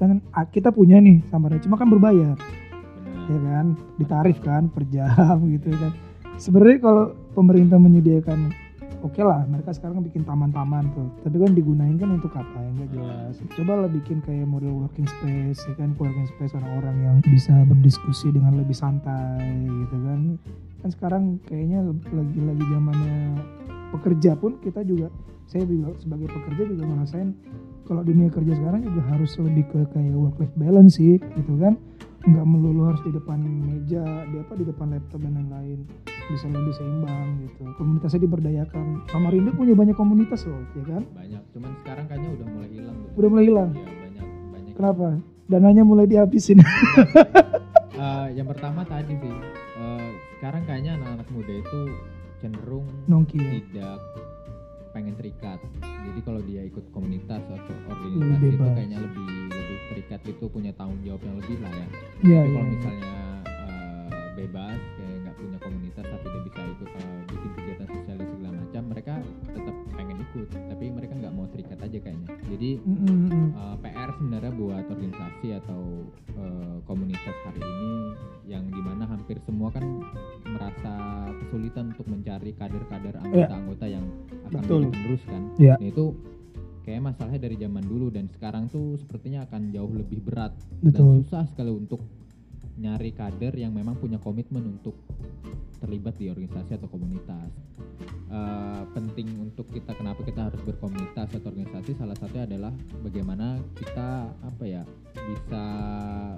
Kan 0.00 0.24
ah, 0.32 0.48
kita 0.48 0.72
punya 0.72 0.96
nih 1.00 1.20
Samarinda 1.28 1.64
cuma 1.64 1.76
kan 1.76 1.88
berbayar. 1.92 2.36
Benar. 2.38 3.28
Ya 3.28 3.38
kan? 3.44 3.66
Ditarif 4.00 4.38
kan 4.40 4.72
per 4.72 4.88
jam 4.88 5.36
gitu 5.54 5.68
kan. 5.76 5.92
Sebenarnya 6.38 6.78
kalau 6.80 7.04
pemerintah 7.34 7.76
menyediakan 7.82 8.67
oke 9.02 9.20
lah 9.22 9.46
mereka 9.46 9.70
sekarang 9.74 10.02
bikin 10.02 10.26
taman-taman 10.26 10.90
tuh. 10.94 11.08
Tapi 11.22 11.36
kan 11.38 11.50
digunain 11.54 11.96
kan 11.98 12.10
untuk 12.18 12.32
apa? 12.34 12.58
Ya 12.58 12.70
nggak 12.74 12.90
jelas. 12.94 13.34
Coba 13.54 13.72
lah 13.84 13.90
bikin 13.90 14.18
kayak 14.22 14.46
model 14.46 14.74
working 14.74 15.06
space 15.06 15.60
ya 15.66 15.74
kan? 15.78 15.94
Working 15.98 16.28
space 16.34 16.52
orang-orang 16.58 16.96
yang 17.02 17.16
bisa 17.26 17.54
berdiskusi 17.66 18.34
dengan 18.34 18.58
lebih 18.58 18.74
santai 18.74 19.66
gitu 19.66 19.96
kan? 20.02 20.20
Kan 20.82 20.90
sekarang 20.94 21.24
kayaknya 21.46 21.86
lagi 22.14 22.40
lagi 22.42 22.64
zamannya 22.70 23.18
pekerja 23.94 24.30
pun 24.36 24.60
kita 24.60 24.84
juga 24.84 25.08
saya 25.48 25.64
juga 25.64 25.96
sebagai 25.96 26.28
pekerja 26.28 26.62
juga 26.68 26.84
ngerasain 26.92 27.32
kalau 27.88 28.04
dunia 28.04 28.28
kerja 28.28 28.52
sekarang 28.52 28.84
juga 28.84 29.00
harus 29.08 29.32
lebih 29.40 29.64
ke 29.72 29.80
kayak 29.96 30.12
work 30.12 30.36
life 30.36 30.56
balance 30.60 31.00
sih 31.00 31.16
gitu 31.16 31.54
kan? 31.56 31.78
Nggak 32.26 32.44
melulu 32.44 32.92
harus 32.92 33.00
di 33.06 33.14
depan 33.14 33.40
meja 33.40 34.04
di 34.28 34.36
apa 34.42 34.52
di 34.58 34.64
depan 34.66 34.92
laptop 34.92 35.22
dan 35.22 35.32
lain-lain 35.38 35.86
bisa 36.28 36.46
lebih 36.48 36.74
seimbang 36.76 37.28
gitu. 37.48 37.62
Komunitasnya 37.80 38.20
diberdayakan. 38.28 38.86
Samarinda 39.08 39.50
punya 39.56 39.72
banyak 39.72 39.96
komunitas 39.96 40.44
loh 40.44 40.60
ya 40.76 40.84
kan? 40.84 41.02
Banyak. 41.16 41.42
Cuman 41.56 41.70
sekarang 41.84 42.04
kayaknya 42.06 42.30
udah 42.36 42.46
mulai 42.52 42.68
hilang 42.68 42.96
gitu. 43.00 43.12
udah 43.16 43.28
mulai 43.28 43.44
hilang? 43.48 43.70
Ya 43.72 43.88
banyak 43.88 44.26
banyak. 44.52 44.74
Kenapa? 44.76 45.06
Dananya 45.48 45.82
mulai 45.82 46.06
dihabisin. 46.06 46.60
Eh, 47.98 48.28
yang 48.38 48.46
pertama 48.46 48.86
tadi 48.86 49.10
sih 49.10 49.34
eh, 49.74 50.08
sekarang 50.38 50.62
kayaknya 50.70 50.94
anak-anak 51.02 51.28
muda 51.34 51.50
itu 51.50 51.80
cenderung 52.38 52.86
nongki 53.10 53.42
tidak 53.42 53.98
pengen 54.94 55.18
terikat. 55.18 55.58
Jadi 55.82 56.20
kalau 56.22 56.38
dia 56.46 56.62
ikut 56.62 56.94
komunitas 56.94 57.42
atau 57.42 57.74
organisasi 57.90 58.54
itu 58.54 58.66
kayaknya 58.70 58.98
lebih 59.02 59.26
lebih 59.50 59.78
terikat 59.90 60.20
itu 60.30 60.44
punya 60.46 60.70
tanggung 60.78 61.02
jawab 61.02 61.26
yang 61.26 61.36
lebih 61.42 61.58
lah 61.58 61.72
ya. 61.74 61.86
Iya 62.22 62.38
tapi 62.38 62.50
kalau 62.54 62.62
iya. 62.62 62.70
misalnya 62.70 63.14
eh, 63.50 64.26
bebas 64.38 64.82
punya 65.58 65.66
komunitas 65.66 66.04
tapi 66.06 66.26
dia 66.30 66.42
bisa 66.46 66.60
ikut 66.62 66.88
eh, 66.88 67.18
bikin 67.26 67.50
kegiatan 67.52 67.88
sosial 67.90 68.16
dan 68.16 68.28
segala 68.30 68.52
macam 68.54 68.82
mereka 68.86 69.14
tetap 69.42 69.74
pengen 69.90 70.16
ikut 70.22 70.46
tapi 70.54 70.84
mereka 70.86 71.12
nggak 71.18 71.34
mau 71.34 71.46
terikat 71.50 71.78
aja 71.82 71.98
kayaknya 71.98 72.28
jadi 72.46 72.70
Mm, 72.78 72.94
mm, 72.94 73.18
mm. 73.26 73.48
uh, 73.58 73.76
PR 73.82 74.10
sebenarnya 74.14 74.52
buat 74.54 74.84
organisasi 74.86 75.48
atau 75.58 75.80
uh, 76.38 76.76
komunitas 76.86 77.36
hari 77.42 77.58
ini 77.60 77.92
yang 78.46 78.64
di 78.70 78.80
mana 78.80 79.04
hampir 79.04 79.36
semua 79.42 79.68
kan 79.68 79.82
merasa 80.46 80.94
kesulitan 81.42 81.90
untuk 81.92 82.06
mencari 82.06 82.54
kader-kader 82.54 83.14
anggota-anggota 83.18 83.86
yang 83.88 84.04
akan 84.46 84.52
Iya. 84.54 84.64
Betul. 84.64 84.80
penerus 84.88 85.22
kan. 85.26 85.42
Iya. 85.58 85.74
Nah 85.76 85.88
itu 85.88 86.04
kayak 86.82 87.02
masalahnya 87.04 87.40
dari 87.42 87.56
zaman 87.58 87.84
dulu 87.84 88.06
dan 88.08 88.24
sekarang 88.32 88.64
tuh 88.68 88.96
sepertinya 88.96 89.44
akan 89.44 89.68
jauh 89.68 89.92
lebih 89.92 90.24
berat 90.24 90.56
Betul. 90.80 91.20
dan 91.20 91.24
susah 91.26 91.44
sekali 91.52 91.68
untuk 91.68 92.00
nyari 92.78 93.10
kader 93.10 93.52
yang 93.52 93.70
memang 93.70 93.94
punya 93.94 94.16
komitmen 94.16 94.78
untuk 94.78 94.94
terlibat 95.78 96.14
di 96.14 96.26
organisasi 96.26 96.74
atau 96.74 96.86
komunitas. 96.86 97.50
Eh, 98.28 98.82
penting 98.92 99.40
untuk 99.40 99.66
kita 99.68 99.96
kenapa 99.96 100.20
kita 100.20 100.46
harus 100.46 100.60
berkomunitas 100.60 101.32
atau 101.32 101.48
organisasi 101.48 101.96
salah 101.96 102.12
satunya 102.12 102.44
adalah 102.44 102.70
bagaimana 103.00 103.56
kita 103.72 104.08
apa 104.38 104.64
ya 104.64 104.82
bisa 105.16 105.64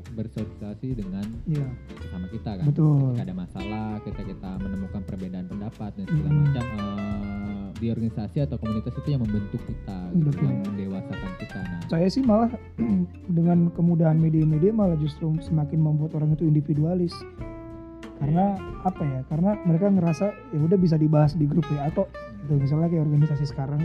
bersosialisasi 0.08 0.94
dengan 0.94 1.26
Iya, 1.44 1.66
sama 2.06 2.30
kita 2.30 2.50
kan. 2.56 2.64
betul. 2.64 3.10
Ketika 3.10 3.24
ada 3.26 3.36
masalah, 3.36 3.88
kita 4.00 4.22
kita 4.22 4.50
menemukan 4.58 5.02
perbedaan 5.02 5.46
pendapat 5.46 5.90
dan 5.98 6.06
segala 6.06 6.30
Mm. 6.30 6.40
macam 6.40 6.64
eh, 6.64 6.99
di 7.80 7.88
organisasi 7.88 8.44
atau 8.44 8.60
komunitas 8.60 8.92
itu 8.92 9.08
yang 9.08 9.24
membentuk 9.24 9.58
kita, 9.64 9.96
gitu, 10.12 10.28
Betul. 10.28 10.44
yang 10.44 10.60
mendewasakan 10.68 11.30
kita. 11.40 11.58
Nah, 11.64 11.80
Saya 11.88 12.06
sih 12.12 12.22
malah 12.22 12.52
dengan 13.40 13.72
kemudahan 13.72 14.20
media-media 14.20 14.70
malah 14.70 15.00
justru 15.00 15.32
semakin 15.40 15.80
membuat 15.80 16.12
orang 16.20 16.36
itu 16.36 16.44
individualis. 16.44 17.16
Karena 18.20 18.60
apa 18.84 19.00
ya? 19.00 19.20
Karena 19.32 19.56
mereka 19.64 19.88
ngerasa 19.88 20.26
ya 20.52 20.60
udah 20.60 20.76
bisa 20.76 21.00
dibahas 21.00 21.32
di 21.32 21.48
grup 21.48 21.64
WA 21.72 21.88
kok. 21.88 22.12
Gitu. 22.44 22.52
Misalnya 22.60 22.92
kayak 22.92 23.08
organisasi 23.08 23.48
sekarang 23.48 23.80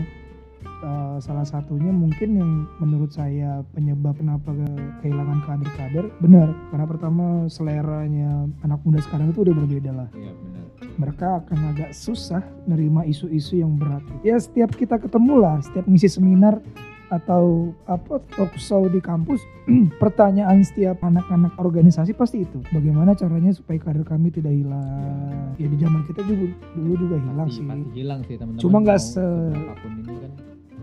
eh, 0.84 1.16
salah 1.24 1.46
satunya 1.48 1.88
mungkin 1.88 2.36
yang 2.36 2.50
menurut 2.84 3.16
saya 3.16 3.64
penyebab 3.72 4.20
kenapa 4.20 4.52
ke- 4.52 4.92
kehilangan 5.00 5.40
kader-kader 5.48 6.04
benar 6.20 6.52
karena 6.68 6.84
pertama 6.84 7.24
seleranya 7.48 8.44
anak 8.60 8.80
muda 8.84 9.00
sekarang 9.00 9.32
itu 9.32 9.40
udah 9.40 9.54
berbeda 9.56 9.90
lah 9.96 10.08
iya 10.12 10.32
benar. 10.36 10.55
Mereka 10.96 11.40
akan 11.40 11.72
agak 11.72 11.90
susah 11.92 12.40
nerima 12.64 13.04
isu-isu 13.04 13.60
yang 13.60 13.76
berat. 13.76 14.04
Ya 14.20 14.36
setiap 14.36 14.72
kita 14.72 14.96
ketemu 14.96 15.40
lah, 15.40 15.56
setiap 15.60 15.84
ngisi 15.84 16.08
seminar 16.08 16.60
atau 17.06 17.70
apa 17.86 18.18
talk 18.34 18.50
show 18.58 18.90
di 18.90 18.98
kampus, 18.98 19.38
pertanyaan 20.02 20.66
setiap 20.66 20.98
anak-anak 21.00 21.54
organisasi 21.54 22.10
pasti 22.12 22.42
itu. 22.42 22.58
Bagaimana 22.74 23.14
caranya 23.14 23.54
supaya 23.54 23.78
kader 23.78 24.02
kami 24.02 24.34
tidak 24.34 24.50
hilang? 24.50 25.54
Ya 25.54 25.70
di 25.70 25.78
zaman 25.78 26.02
kita 26.04 26.26
juga 26.26 26.50
dulu 26.74 26.94
juga 26.98 27.16
hilang 27.22 27.46
pasti, 27.46 27.62
sih. 27.62 27.66
pasti 27.70 27.90
hilang 27.94 28.20
sih 28.26 28.34
teman-teman. 28.34 28.62
Cuma 28.62 28.76
nggak 28.82 29.00
se- 29.00 29.54
ini 29.86 30.14
kan 30.18 30.32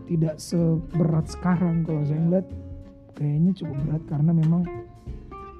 Tidak 0.03 0.35
seberat 0.35 1.25
sekarang 1.27 1.83
kalau 1.83 2.03
saya 2.03 2.19
ngeliat 2.19 2.47
kayaknya 3.15 3.51
cukup 3.55 3.77
berat 3.87 4.03
karena 4.07 4.31
memang 4.31 4.61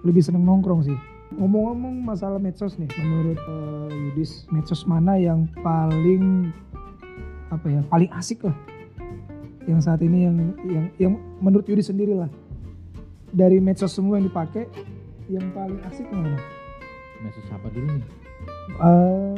lebih 0.03 0.19
seneng 0.19 0.43
nongkrong 0.43 0.83
sih. 0.83 0.97
Ngomong-ngomong 1.33 1.95
masalah 1.99 2.37
medsos 2.37 2.77
nih, 2.77 2.89
menurut 2.95 3.39
eh, 3.39 3.89
Yudis, 4.09 4.45
medsos 4.49 4.85
mana 4.85 5.17
yang 5.17 5.49
paling 5.59 6.53
apa 7.49 7.67
ya, 7.69 7.81
paling 7.87 8.09
asik 8.13 8.45
lah? 8.45 8.55
Yang 9.63 9.79
saat 9.83 10.01
ini 10.01 10.27
yang 10.27 10.35
yang 10.67 10.85
yang 10.99 11.13
menurut 11.39 11.65
Yudis 11.65 11.89
sendiri 11.89 12.13
lah. 12.13 12.29
Dari 13.33 13.57
medsos 13.57 13.89
semua 13.89 14.21
yang 14.21 14.29
dipakai, 14.29 14.69
yang 15.25 15.49
paling 15.51 15.81
asik 15.85 16.05
mana? 16.09 16.37
medsos 17.19 17.47
apa 17.49 17.71
dulu 17.71 17.87
nih? 17.87 18.05
Eh, 18.75 19.35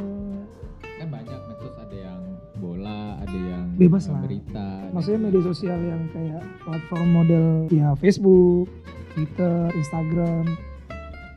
Kan 0.98 1.08
banyak 1.08 1.40
medsos 1.46 1.76
ada 1.78 1.96
yang 1.96 2.20
bola, 2.58 3.22
ada 3.22 3.38
yang 3.38 3.66
Bebas 3.78 4.10
lah. 4.10 4.20
berita. 4.20 4.90
maksudnya 4.90 5.20
media 5.22 5.44
sosial 5.44 5.80
yang 5.80 6.02
kayak 6.10 6.42
platform 6.60 7.08
model 7.14 7.46
ya 7.70 7.94
Facebook, 7.96 8.68
Twitter, 9.14 9.70
Instagram 9.72 10.44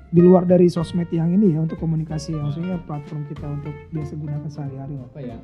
di 0.08 0.20
luar 0.24 0.48
dari 0.48 0.72
sosmed 0.72 1.12
yang 1.12 1.28
ini 1.28 1.52
ya 1.52 1.60
untuk 1.60 1.76
komunikasi 1.76 2.32
ya 2.32 2.40
maksudnya 2.40 2.80
platform 2.88 3.28
kita 3.28 3.44
untuk 3.44 3.74
biasa 3.92 4.12
gunakan 4.16 4.48
sehari-hari 4.48 4.94
apa 4.96 5.18
ya? 5.20 5.36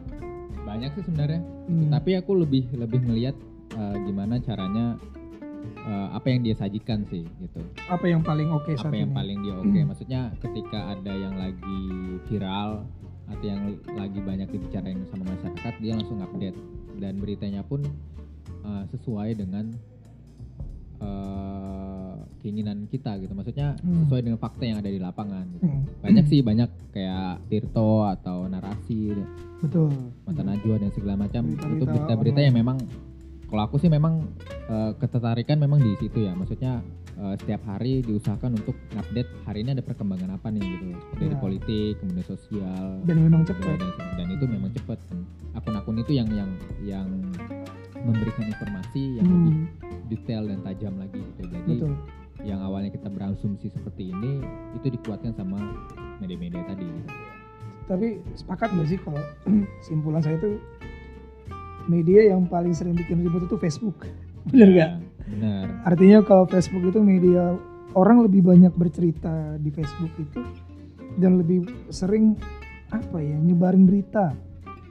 Banyak 0.65 0.91
sih 0.97 1.05
sebenarnya. 1.05 1.41
Hmm. 1.69 1.93
Tapi 1.93 2.11
aku 2.17 2.33
lebih 2.41 2.73
lebih 2.73 3.05
melihat 3.05 3.37
eh, 3.77 3.97
gimana 4.09 4.41
caranya 4.41 4.97
eh, 5.85 6.09
apa 6.17 6.27
yang 6.33 6.41
dia 6.49 6.57
sajikan 6.57 7.05
sih 7.13 7.29
gitu. 7.45 7.61
Apa 7.93 8.09
yang 8.09 8.25
paling 8.25 8.49
oke 8.49 8.73
saat 8.73 8.89
apa 8.89 8.97
yang 8.97 9.13
ini? 9.13 9.19
paling 9.21 9.39
dia 9.45 9.55
oke 9.61 9.81
maksudnya 9.85 10.21
ketika 10.41 10.97
ada 10.97 11.13
yang 11.13 11.37
lagi 11.37 11.83
viral 12.33 12.89
atau 13.25 13.45
yang 13.45 13.77
lagi 13.97 14.21
banyak 14.21 14.49
dibicarain 14.53 15.01
sama 15.09 15.25
masyarakat 15.29 15.73
dia 15.81 15.93
langsung 15.97 16.21
update 16.21 16.57
dan 17.01 17.17
beritanya 17.17 17.65
pun 17.65 17.81
uh, 18.65 18.85
sesuai 18.93 19.41
dengan 19.41 19.73
uh, 21.01 21.94
keinginan 22.45 22.85
kita 22.87 23.17
gitu. 23.17 23.33
Maksudnya 23.33 23.81
Hmm. 23.81 24.05
sesuai 24.05 24.21
dengan 24.21 24.37
fakta 24.37 24.63
yang 24.63 24.79
ada 24.79 24.87
di 24.87 25.01
lapangan 25.01 25.49
gitu. 25.51 25.65
Hmm, 25.65 25.89
banyak 26.05 26.25
sih 26.29 26.41
banyak 26.45 26.69
kayak 26.93 27.49
Tirto 27.49 28.05
atau 28.05 28.45
narasi 28.45 29.17
betul. 29.59 29.89
mata 30.23 30.45
najwa 30.45 30.77
dan 30.77 30.91
segala 30.93 31.17
macam. 31.17 31.43
Berita-berita 31.49 31.73
itu 31.73 31.85
berita-berita 31.89 32.41
yang 32.45 32.55
memang 32.55 32.77
kalau 33.49 33.63
aku 33.65 33.77
sih 33.79 33.89
memang 33.89 34.29
uh, 34.67 34.93
ketertarikan 34.95 35.57
memang 35.57 35.81
di 35.81 35.97
situ 35.97 36.21
ya. 36.21 36.37
Maksudnya 36.37 36.85
eh, 37.15 37.35
setiap 37.39 37.63
hari 37.65 38.03
diusahakan 38.03 38.59
untuk 38.59 38.75
update 38.93 39.31
hari 39.47 39.63
ini 39.63 39.71
ada 39.73 39.87
perkembangan 39.87 40.35
apa 40.35 40.51
nih 40.51 40.61
gitu. 40.61 40.87
Dari 41.15 41.31
Ya. 41.31 41.39
politik 41.39 41.93
kemudian 42.03 42.27
sosial 42.27 42.85
dan 43.07 43.17
memang 43.17 43.47
dan, 43.47 43.55
cepat 43.55 43.79
dan 44.19 44.27
itu 44.29 44.45
memang 44.45 44.71
cepat 44.75 44.99
akun-akun 45.55 46.03
itu 46.03 46.13
yang 46.13 46.27
yang 46.29 46.51
yang 46.83 47.07
memberikan 48.03 48.45
informasi 48.45 49.17
yang 49.17 49.25
lebih 49.25 49.55
Hmm, 49.55 49.65
detail 50.05 50.43
dan 50.45 50.59
tajam 50.61 50.95
lagi 50.99 51.23
gitu. 51.23 51.43
Jadi 51.47 51.73
betul 51.79 51.95
yang 52.45 52.61
awalnya 52.61 52.93
kita 52.93 53.09
berasumsi 53.09 53.73
seperti 53.73 54.13
ini 54.13 54.45
itu 54.77 54.93
dikuatkan 54.93 55.33
sama 55.33 55.59
media-media 56.21 56.61
tadi. 56.69 56.87
Tapi 57.89 58.21
sepakat 58.37 58.69
gak 58.77 58.89
sih 58.89 58.99
kalau 59.01 59.21
simpulan 59.89 60.21
saya 60.21 60.37
itu 60.37 60.61
media 61.89 62.33
yang 62.37 62.45
paling 62.49 62.77
sering 62.77 62.93
bikin 62.97 63.25
ribut 63.25 63.49
itu 63.49 63.57
Facebook. 63.57 64.05
Bener 64.53 64.69
gak? 64.73 64.77
Ya, 64.77 64.89
benar 65.25 65.65
artinya 65.89 66.21
kalau 66.21 66.45
Facebook 66.45 66.85
itu 66.85 67.01
media 67.01 67.57
orang 67.97 68.29
lebih 68.29 68.45
banyak 68.45 68.77
bercerita 68.77 69.57
di 69.57 69.73
Facebook 69.73 70.13
itu 70.21 70.45
dan 71.17 71.41
lebih 71.41 71.65
sering 71.89 72.37
apa 72.93 73.25
ya 73.25 73.41
nyebarin 73.41 73.89
berita. 73.89 74.37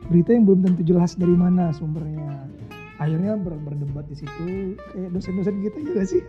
Berita 0.10 0.36
yang 0.36 0.43
belum 0.50 0.60
tentu 0.65 0.81
jelas 0.83 1.15
dari 1.15 1.38
mana 1.38 1.69
sumbernya. 1.72 2.50
Akhirnya 2.98 3.38
ber- 3.38 3.62
berdebat 3.62 4.10
di 4.10 4.15
situ 4.17 4.74
kayak 4.93 5.10
dosen-dosen 5.13 5.60
gitu 5.65 5.77
juga 5.81 6.01
sih 6.05 6.22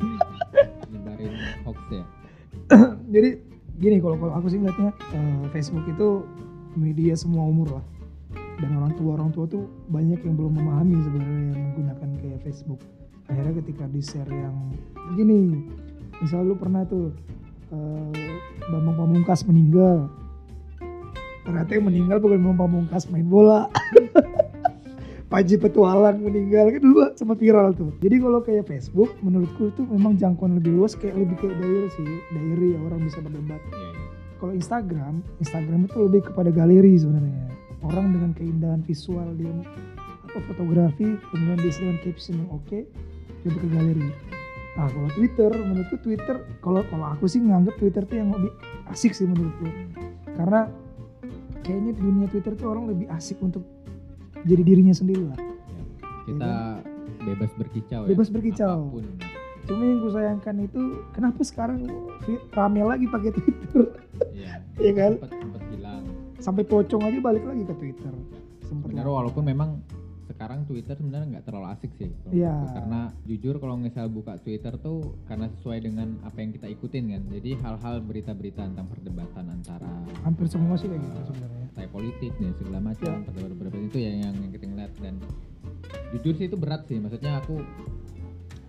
jadi 3.14 3.38
gini 3.80 3.96
kalau 4.02 4.16
aku 4.34 4.46
sih 4.52 4.58
ngeliatnya 4.60 4.92
eh, 5.14 5.42
Facebook 5.54 5.86
itu 5.88 6.24
media 6.76 7.14
semua 7.16 7.46
umur 7.46 7.80
lah. 7.80 7.84
Dan 8.60 8.76
orang 8.76 8.92
tua 8.92 9.16
orang 9.16 9.30
tua 9.32 9.48
tuh 9.48 9.64
banyak 9.88 10.20
yang 10.20 10.36
belum 10.36 10.52
memahami 10.60 11.00
sebenarnya 11.00 11.40
yang 11.48 11.60
menggunakan 11.72 12.08
kayak 12.20 12.40
Facebook. 12.44 12.80
Akhirnya 13.30 13.54
ketika 13.64 13.84
di 13.88 14.02
share 14.04 14.28
yang 14.28 14.74
gini 15.16 15.64
misal 16.20 16.44
lu 16.44 16.54
pernah 16.58 16.84
tuh 16.84 17.14
eh, 17.72 18.12
Bambang 18.68 18.96
Pamungkas 19.00 19.48
meninggal. 19.48 20.12
Ternyata 21.40 21.70
yang 21.72 21.88
meninggal 21.88 22.20
bukan 22.20 22.38
Bambang 22.44 22.68
Pamungkas 22.68 23.08
main 23.08 23.24
bola 23.24 23.66
Panji 25.30 25.54
Petualang 25.54 26.26
meninggal 26.26 26.74
kan 26.74 26.82
dulu 26.82 27.06
sempat 27.14 27.38
viral 27.38 27.70
tuh. 27.78 27.94
Jadi 28.02 28.18
kalau 28.18 28.42
kayak 28.42 28.66
Facebook 28.66 29.14
menurutku 29.22 29.70
itu 29.70 29.86
memang 29.86 30.18
jangkauan 30.18 30.58
lebih 30.58 30.74
luas 30.74 30.98
kayak 30.98 31.14
lebih 31.14 31.38
kayak 31.38 31.54
diary 31.54 31.86
sih, 31.94 32.06
diary 32.34 32.74
ya 32.74 32.78
orang 32.82 33.06
bisa 33.06 33.22
berdebat. 33.22 33.62
Iya, 33.70 33.78
iya. 33.94 34.04
Kalau 34.42 34.52
Instagram, 34.58 35.14
Instagram 35.38 35.80
itu 35.86 35.96
lebih 36.02 36.20
kepada 36.26 36.50
galeri 36.50 36.98
sebenarnya. 36.98 37.46
Orang 37.86 38.10
dengan 38.10 38.34
keindahan 38.34 38.82
visual 38.82 39.30
dia 39.38 39.54
apa 40.26 40.38
fotografi, 40.50 41.14
kemudian 41.30 41.58
dia 41.62 41.72
dengan 41.78 41.96
caption 42.02 42.34
yang 42.34 42.50
oke, 42.50 42.78
lebih 43.46 43.58
ke 43.62 43.68
galeri. 43.70 44.08
Nah 44.74 44.86
kalau 44.90 45.08
Twitter, 45.14 45.50
menurutku 45.54 45.96
Twitter, 46.02 46.36
kalau 46.58 46.82
kalau 46.90 47.06
aku 47.06 47.30
sih 47.30 47.38
nganggap 47.38 47.78
Twitter 47.78 48.02
tuh 48.02 48.18
yang 48.18 48.34
lebih 48.34 48.50
asik 48.90 49.14
sih 49.14 49.30
menurutku. 49.30 49.70
Karena 50.34 50.66
kayaknya 51.62 51.94
di 51.94 52.00
dunia 52.02 52.26
Twitter 52.26 52.58
tuh 52.58 52.74
orang 52.74 52.90
lebih 52.90 53.06
asik 53.14 53.38
untuk 53.38 53.62
jadi 54.42 54.62
dirinya 54.62 54.92
sendiri 54.92 55.24
lah. 55.24 55.38
kita 56.22 56.52
bebas 57.22 57.50
berkicau 57.54 58.00
Bebas 58.04 58.26
ya 58.26 58.32
berkicau. 58.32 58.70
apa 58.78 58.86
pun 58.90 59.04
Cuma 59.60 59.82
yang 59.84 59.98
gue 60.00 60.10
sayangkan 60.10 60.56
itu 60.60 60.82
kenapa 61.10 61.40
sekarang 61.42 61.84
rame 62.50 62.80
lagi 62.82 63.06
pakai 63.06 63.30
Twitter, 63.30 63.82
Iya. 64.32 64.50
Iya 64.76 64.92
kan? 64.98 65.12
Sempet, 65.14 65.30
sempet 65.32 65.62
hilang. 65.70 66.02
sampai 66.38 66.62
pocong 66.64 67.02
aja 67.02 67.18
balik 67.20 67.44
lagi 67.44 67.62
ke 67.62 67.74
Twitter. 67.76 68.12
Sempet 68.62 68.88
Sebenarnya 68.88 69.12
walaupun 69.12 69.44
memang 69.44 69.70
sekarang 70.40 70.64
Twitter 70.64 70.96
sebenarnya 70.96 71.36
nggak 71.36 71.44
terlalu 71.44 71.68
asik 71.68 71.92
sih. 71.94 72.08
kalau 72.16 72.32
Iya. 72.32 72.64
Karena 72.72 73.00
jujur 73.28 73.60
kalau 73.60 73.76
misal 73.76 74.08
buka 74.08 74.40
Twitter 74.40 74.72
tuh 74.74 75.20
karena 75.28 75.52
sesuai 75.52 75.84
dengan 75.84 76.16
apa 76.24 76.40
yang 76.40 76.56
kita 76.56 76.64
ikutin 76.66 77.12
kan. 77.12 77.22
Jadi 77.28 77.50
hal-hal 77.60 78.00
berita-berita 78.00 78.64
tentang 78.64 78.88
perdebatan 78.88 79.52
antara 79.52 79.92
hampir 80.24 80.48
semua 80.48 80.80
sih 80.80 80.88
kayak 80.88 81.04
gitu 81.04 81.28
sebenarnya. 81.28 81.58
partai 81.70 81.86
politik 81.86 82.32
dan 82.34 82.52
segala 82.56 82.78
macam 82.82 83.12
Iya. 83.12 83.24
perdebatan-perdebatan 83.28 83.82
itu 83.84 83.98
yang, 84.00 84.16
yang 84.32 84.50
kita 84.50 84.64
ngeliat 84.66 84.92
dan 84.98 85.14
jujur 86.10 86.34
sih 86.34 86.46
itu 86.48 86.56
berat 86.56 86.82
sih. 86.88 86.96
Maksudnya 86.96 87.32
aku 87.36 87.60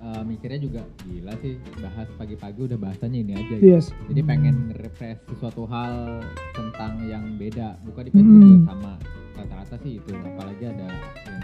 eh, 0.01 0.23
mikirnya 0.23 0.59
juga 0.59 0.81
gila 0.99 1.33
sih 1.39 1.55
bahas 1.77 2.09
pagi-pagi 2.11 2.59
udah 2.67 2.75
bahasanya 2.75 3.17
ini 3.17 3.33
aja. 3.33 3.53
gitu. 3.53 3.63
Yes. 3.63 3.95
Jadi 4.05 4.19
Hmm. 4.19 4.27
pengen 4.27 4.55
nge-refresh 4.67 5.23
sesuatu 5.29 5.63
hal 5.65 6.19
tentang 6.51 6.99
yang 7.05 7.37
beda. 7.37 7.79
Buka 7.81 8.03
di 8.03 8.11
Facebook 8.11 8.35
Hmm. 8.35 8.49
juga 8.51 8.65
sama. 8.67 8.93
Rata-rata 9.31 9.75
sih 9.79 9.97
itu. 9.97 10.11
Apalagi 10.11 10.63
ada 10.67 10.89
yang 11.23 11.39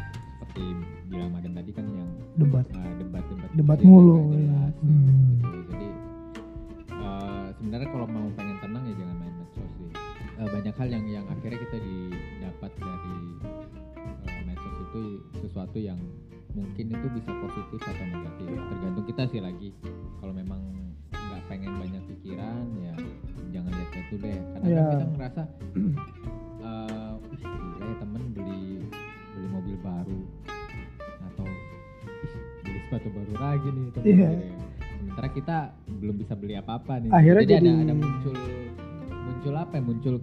seperti 0.58 1.10
bilang 1.14 1.30
tadi 1.38 1.72
kan 1.72 1.86
yang 1.94 2.10
debat. 2.38 2.66
uh, 2.74 2.94
debat-debat. 2.98 3.50
Debat 3.54 3.78
yang 3.82 3.90
mulu, 3.94 4.16
nggak 4.34 4.42
ya. 4.42 4.62
Hmm. 4.82 5.06
gitu. 5.38 5.60
Jadi 5.70 5.88
uh, 6.98 7.48
sebenarnya 7.62 7.88
kalau 7.94 8.08
mau 8.10 8.28
pengen 8.34 8.58
tenang 8.62 8.84
ya 8.90 8.94
jangan 8.98 9.16
main 9.22 9.34
medsos 9.38 9.72
sih. 9.78 9.90
Uh, 10.38 10.48
banyak 10.50 10.76
hal 10.78 10.90
yang 10.90 11.06
yang 11.10 11.26
akhirnya 11.30 11.60
kita 11.62 11.78
didapat 11.82 12.72
dari 12.78 13.16
uh, 14.26 14.42
medsos 14.46 14.76
itu 14.90 15.02
sesuatu 15.46 15.78
yang 15.78 16.00
mungkin 16.58 16.86
itu 16.90 17.08
bisa 17.14 17.32
positif 17.38 17.80
atau 17.86 18.06
negatif 18.10 18.58
tergantung 18.58 19.06
kita 19.06 19.24
sih 19.30 19.42
lagi 19.46 19.70
kalau 20.18 20.34
memang 20.34 20.58
nggak 21.14 21.42
pengen 21.54 21.78
banyak 21.78 22.02
pikiran 22.10 22.66
ya 22.82 22.98
jangan 23.54 23.72
lihat 23.78 23.92
itu 23.94 24.16
deh 24.18 24.38
karena 24.58 24.66
kan 24.66 24.74
Ya. 24.74 24.86
kita 24.90 25.06
ngerasa 25.14 25.42
lagi 33.40 33.68
nih 33.68 33.86
Iya. 34.00 34.30
ya. 34.30 34.32
sementara 34.98 35.28
kita 35.30 35.58
belum 35.96 36.16
bisa 36.18 36.34
beli 36.34 36.54
apa-apa 36.54 36.94
nih 37.00 37.10
Akhirnya 37.10 37.44
jadi, 37.44 37.54
ada 37.54 37.64
jadi- 37.64 37.84
ada 37.84 37.96
muncul 37.96 38.34
muncul 39.24 39.54
apa 39.56 39.74
ya 39.74 39.84
muncul 39.84 40.16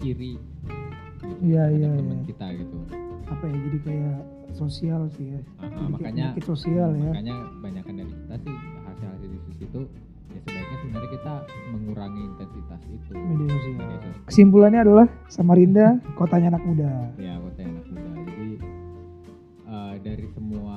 iri 0.00 0.32
gitu, 0.36 1.34
Iya, 1.42 1.64
iya, 1.70 1.88
temen 1.92 2.12
iya. 2.14 2.26
kita 2.26 2.46
gitu 2.54 2.76
Apa 3.26 3.42
ya 3.44 3.56
jadi 3.58 3.78
kayak 3.82 4.18
sosial 4.52 5.00
sih 5.10 5.26
ya. 5.28 5.40
Kayak 5.58 5.90
makanya 5.90 6.06
penyakit 6.30 6.44
sosial 6.46 6.88
ya. 6.94 7.10
makanya 7.10 7.36
kebanyakan 7.52 7.92
dari 7.94 8.12
kita 8.14 8.34
sih 8.38 8.54
hasil-hasil 8.86 9.28
di 9.28 9.54
situ 9.56 9.80
ya 10.26 10.38
sebaiknya 10.38 10.76
sebenarnya 10.78 11.10
kita 11.12 11.34
mengurangi 11.68 12.22
intensitas 12.24 12.80
itu 12.86 13.10
Media 13.12 13.48
sosial. 13.50 13.74
Media 13.74 13.98
sosial. 13.98 14.24
Kesimpulannya 14.24 14.80
adalah 14.80 15.06
Samarinda 15.26 15.86
kotanya 16.18 16.48
anak 16.50 16.62
muda. 16.62 16.90
ya 17.16 17.34
kota 17.36 17.60
anak 17.62 17.84
muda 17.86 18.02
jadi 18.22 18.48
eh, 19.66 19.94
dari 20.00 20.26
semua 20.30 20.76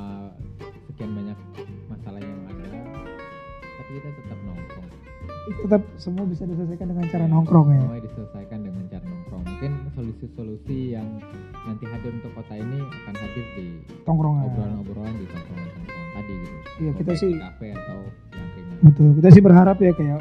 Tetap 5.50 5.82
semua 5.96 6.24
bisa 6.24 6.44
diselesaikan 6.44 6.88
dengan 6.88 7.06
cara 7.06 7.26
nongkrong 7.26 7.68
ya. 7.70 7.82
semua 7.82 7.98
diselesaikan 8.00 8.60
dengan 8.62 8.84
cara 8.86 9.04
nongkrong 9.04 9.44
mungkin 9.44 9.72
solusi-solusi 9.92 10.80
yang 10.92 11.08
nanti 11.60 11.84
hadir 11.86 12.12
untuk 12.14 12.32
kota 12.34 12.54
ini 12.54 12.80
akan 12.80 13.14
hadir 13.16 13.46
di 13.54 13.66
Tongkrongan. 14.04 14.44
obrolan-obrolan 14.46 15.14
di 15.14 15.26
tongkrongan-tongkrongan 15.26 16.10
tadi 16.14 16.34
gitu 16.36 16.56
Iya, 16.80 16.92
kita 16.96 17.12
sih- 17.14 17.36
kafe 17.36 17.68
atau 17.72 18.00
yang 18.32 18.48
ringan 18.54 18.78
Betul. 18.82 19.10
Kita 19.16 19.28
sih 19.30 19.42
berharap 19.42 19.78
ya 19.78 19.92
kayak 19.92 20.20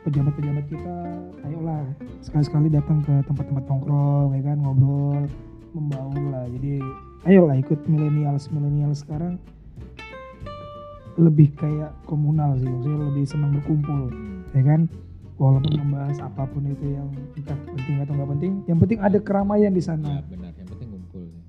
pejabat-pejabat 0.00 0.64
kita 0.66 0.96
ayolah 1.42 1.82
sekali-sekali 2.20 2.68
datang 2.68 2.98
ke 3.00 3.14
tempat-tempat 3.22 3.64
nongkrong 3.66 4.28
ya 4.32 4.42
kan 4.44 4.56
ngobrol 4.58 5.22
membaur 5.70 6.24
lah. 6.30 6.44
Jadi 6.48 6.80
ayolah 7.22 7.56
ikut 7.56 7.80
milenials 7.84 8.48
milenial 8.48 8.92
sekarang 8.92 9.36
lebih 11.16 11.52
kayak 11.54 11.92
komunal 12.02 12.56
sih 12.56 12.64
maksudnya 12.64 12.98
lebih 13.04 13.24
senang 13.24 13.52
berkumpul 13.52 14.08
Hmm. 14.08 14.39
Ya 14.52 14.62
kan? 14.62 14.80
Walaupun 15.34 15.72
membahas 15.72 16.20
apa 16.20 16.44
pun 16.44 16.68
itu 16.68 16.84
yang 16.84 17.08
entah 17.32 17.56
penting 17.64 17.96
atau 18.04 18.12
nggak 18.12 18.28
penting 18.36 18.52
yang 18.68 18.76
penting 18.76 18.98
ada 19.00 19.16
keramaian 19.16 19.72
di 19.72 19.80
Ya 19.80 19.96
sana 19.96 20.20
benar, 20.28 20.52
yang 20.52 20.68
penting 20.68 20.88
ngumpul 20.92 21.24
sih. 21.32 21.40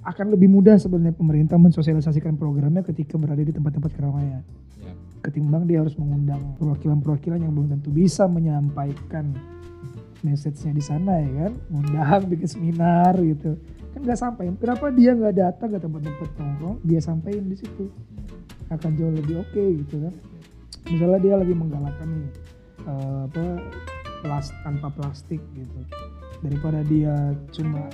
akan 0.00 0.26
lebih 0.32 0.48
mudah 0.48 0.80
sebenarnya 0.80 1.12
pemerintah 1.12 1.60
mensosialisasikan 1.60 2.40
programnya 2.40 2.80
ketika 2.80 3.20
berada 3.20 3.44
di 3.44 3.52
tempat-tempat 3.52 3.92
keramaian. 3.92 4.40
Ya, 4.80 4.92
ketimbang 5.20 5.68
dia 5.68 5.84
harus 5.84 5.92
mengundang 6.00 6.56
perwakilan-perwakilan 6.56 7.44
yang 7.44 7.52
belum 7.52 7.68
tentu 7.68 7.92
bisa 7.92 8.24
menyampaikan 8.24 9.36
message-nya 10.24 10.72
di 10.72 10.80
sana 10.80 11.20
ya 11.20 11.30
kan? 11.44 11.52
Undang 11.68 12.20
bikin 12.32 12.48
seminar 12.48 13.12
gitu. 13.20 13.60
Kan 13.92 14.08
nggak 14.08 14.20
sampai 14.24 14.56
kenapa 14.56 14.88
dia 14.88 15.12
nggak 15.12 15.34
datang 15.36 15.68
ke 15.68 15.78
tempat-tempat 15.84 16.28
nongkrong? 16.40 16.76
Dia 16.80 17.00
sampaikan 17.04 17.44
di 17.44 17.60
situ. 17.60 17.92
Hmm, 17.92 18.72
akan 18.72 18.90
jauh 18.96 19.12
lebih 19.12 19.44
oke 19.44 19.64
gitu 19.84 20.00
kan? 20.00 20.14
Misalnya 20.88 21.20
dia 21.20 21.34
lagi 21.36 21.52
menggalakkan 21.52 22.08
nih 22.08 22.28
eh, 22.88 23.20
apa 23.28 23.44
plas 24.24 24.48
tanpa 24.64 24.88
plastik 24.92 25.40
gitu. 25.52 25.80
Daripada 26.40 26.80
dia 26.84 27.36
cuma 27.52 27.88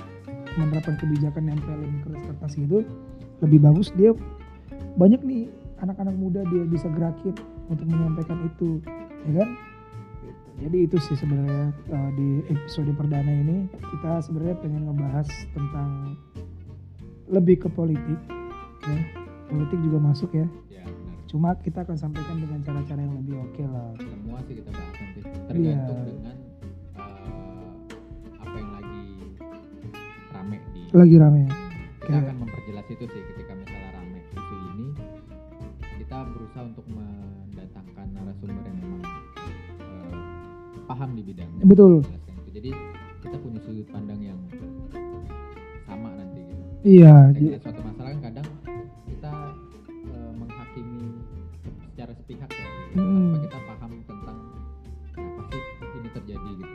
menerapkan 0.59 0.99
kebijakan 0.99 1.47
nempelin 1.47 2.03
kertas 2.03 2.23
kertas 2.27 2.51
gitu 2.59 2.77
lebih 3.39 3.63
bagus 3.63 3.89
dia 3.95 4.11
banyak 4.99 5.23
nih 5.23 5.47
anak-anak 5.79 6.15
muda 6.19 6.43
dia 6.51 6.67
bisa 6.67 6.91
gerakin 6.91 7.33
untuk 7.71 7.87
menyampaikan 7.87 8.37
itu 8.47 8.83
ya 9.27 9.43
kan? 9.43 9.49
Jadi 10.61 10.77
itu 10.85 10.97
sih 11.01 11.17
sebenarnya 11.17 11.73
eh, 11.89 12.09
di 12.19 12.29
episode 12.53 12.91
perdana 12.93 13.31
ini 13.31 13.65
kita 13.81 14.21
sebenarnya 14.21 14.55
pengen 14.61 14.85
ngebahas 14.91 15.27
tentang 15.55 16.19
lebih 17.31 17.65
ke 17.65 17.69
politik 17.71 18.19
ya. 18.85 18.99
Politik 19.49 19.79
juga 19.83 19.99
masuk 19.99 20.31
ya. 20.31 20.47
Cuma 21.31 21.55
kita 21.55 21.79
akan 21.81 21.95
sampaikan 21.95 22.37
dengan 22.37 22.59
cara-cara 22.61 22.99
yang 22.99 23.15
lebih 23.15 23.39
oke 23.39 23.63
lah 23.65 23.87
semua 23.97 24.37
sih 24.43 24.53
kita 24.53 24.69
bahas 24.69 24.93
nanti 24.93 25.19
Iya. 25.21 25.47
tergantung 25.47 25.99
dengan 26.05 26.35
eh, 26.93 27.71
apa 28.37 28.51
yang 28.53 28.71
lagi 28.73 28.99
rame 30.29 30.57
di 30.69 30.81
lagi 30.91 31.15
rame 31.17 31.41
kita 31.47 31.55
Kayak- 32.05 32.23
akan 32.25 32.35
memperjelas 32.37 32.85
itu 32.89 33.03
sih 33.05 33.21
ketika 33.25 33.51
misalnya 33.53 33.89
rame 33.93 34.19
isu 34.29 34.55
ini 34.69 34.87
kita 35.97 36.17
berusaha 36.27 36.63
untuk 36.65 36.85
mendatangkan 36.85 38.05
narasumber 38.11 38.63
yang 38.65 38.77
memang 38.77 39.01
eh, 39.79 40.13
paham 40.83 41.09
di 41.13 41.23
bidangnya 41.23 41.63
Betul. 41.63 42.03
itu. 42.03 42.11
jadi 42.51 42.69
kita 43.21 43.35
punya 43.37 43.59
sudut 43.61 43.87
pandang 43.87 44.19
yang 44.19 44.39
sama 45.85 46.11
nanti 46.11 46.39
gitu 46.41 46.63
iya 46.83 47.15
Kayak 47.29 47.35
j- 47.37 47.47
kita 47.47 47.59
suatu 47.61 47.81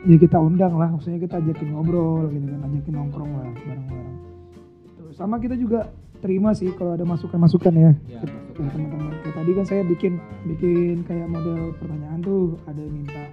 ya 0.07 0.15
kita 0.15 0.37
undang 0.39 0.79
lah 0.79 0.87
maksudnya 0.87 1.19
kita 1.19 1.43
ajakin 1.43 1.75
ngobrol 1.75 2.31
gitu 2.31 2.47
kan 2.47 2.59
ajakin 2.63 2.93
nongkrong 2.95 3.31
lah 3.35 3.47
bareng-bareng. 3.67 4.17
Terus 4.95 5.15
sama 5.19 5.35
kita 5.43 5.59
juga 5.59 5.91
terima 6.23 6.55
sih 6.55 6.71
kalau 6.73 6.95
ada 6.95 7.03
masukan-masukan 7.03 7.73
ya. 7.75 7.91
Ya, 8.07 8.23
ke 8.23 8.27
teman-teman. 8.55 9.13
Kayak 9.21 9.35
tadi 9.43 9.51
kan 9.51 9.65
saya 9.67 9.81
bikin 9.83 10.13
bikin 10.47 11.03
kayak 11.03 11.27
model 11.27 11.75
pertanyaan 11.77 12.23
tuh 12.23 12.55
ada 12.65 12.79
yang 12.79 12.95
minta 13.03 13.23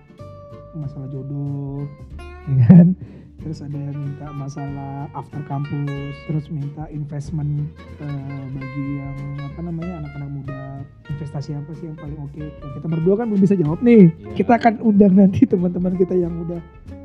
masalah 0.75 1.07
jodoh 1.07 1.87
ya 2.51 2.57
kan 2.67 2.87
terus 3.43 3.61
ada 3.61 3.77
yang 3.77 3.97
minta 3.97 4.31
masalah 4.33 5.11
after 5.13 5.43
kampus 5.51 6.15
terus 6.31 6.47
minta 6.49 6.87
investment 6.89 7.69
eh, 8.01 8.45
bagi 8.55 8.87
yang 9.01 9.19
apa 9.43 9.61
namanya 9.61 9.95
anak-anak 10.05 10.31
muda. 10.31 10.63
Investasi 11.05 11.53
apa 11.53 11.71
sih 11.77 11.87
yang 11.93 11.99
paling 12.01 12.17
oke? 12.17 12.41
Ya, 12.41 12.69
kita 12.81 12.87
berdua 12.89 13.15
kan 13.21 13.29
belum 13.29 13.43
bisa 13.45 13.55
jawab 13.55 13.79
nih. 13.85 14.09
Iya. 14.09 14.35
kita 14.35 14.53
akan 14.57 14.75
undang 14.83 15.15
nanti 15.15 15.45
teman-teman 15.45 15.95
kita 15.95 16.17
yang 16.17 16.33
udah 16.43 16.61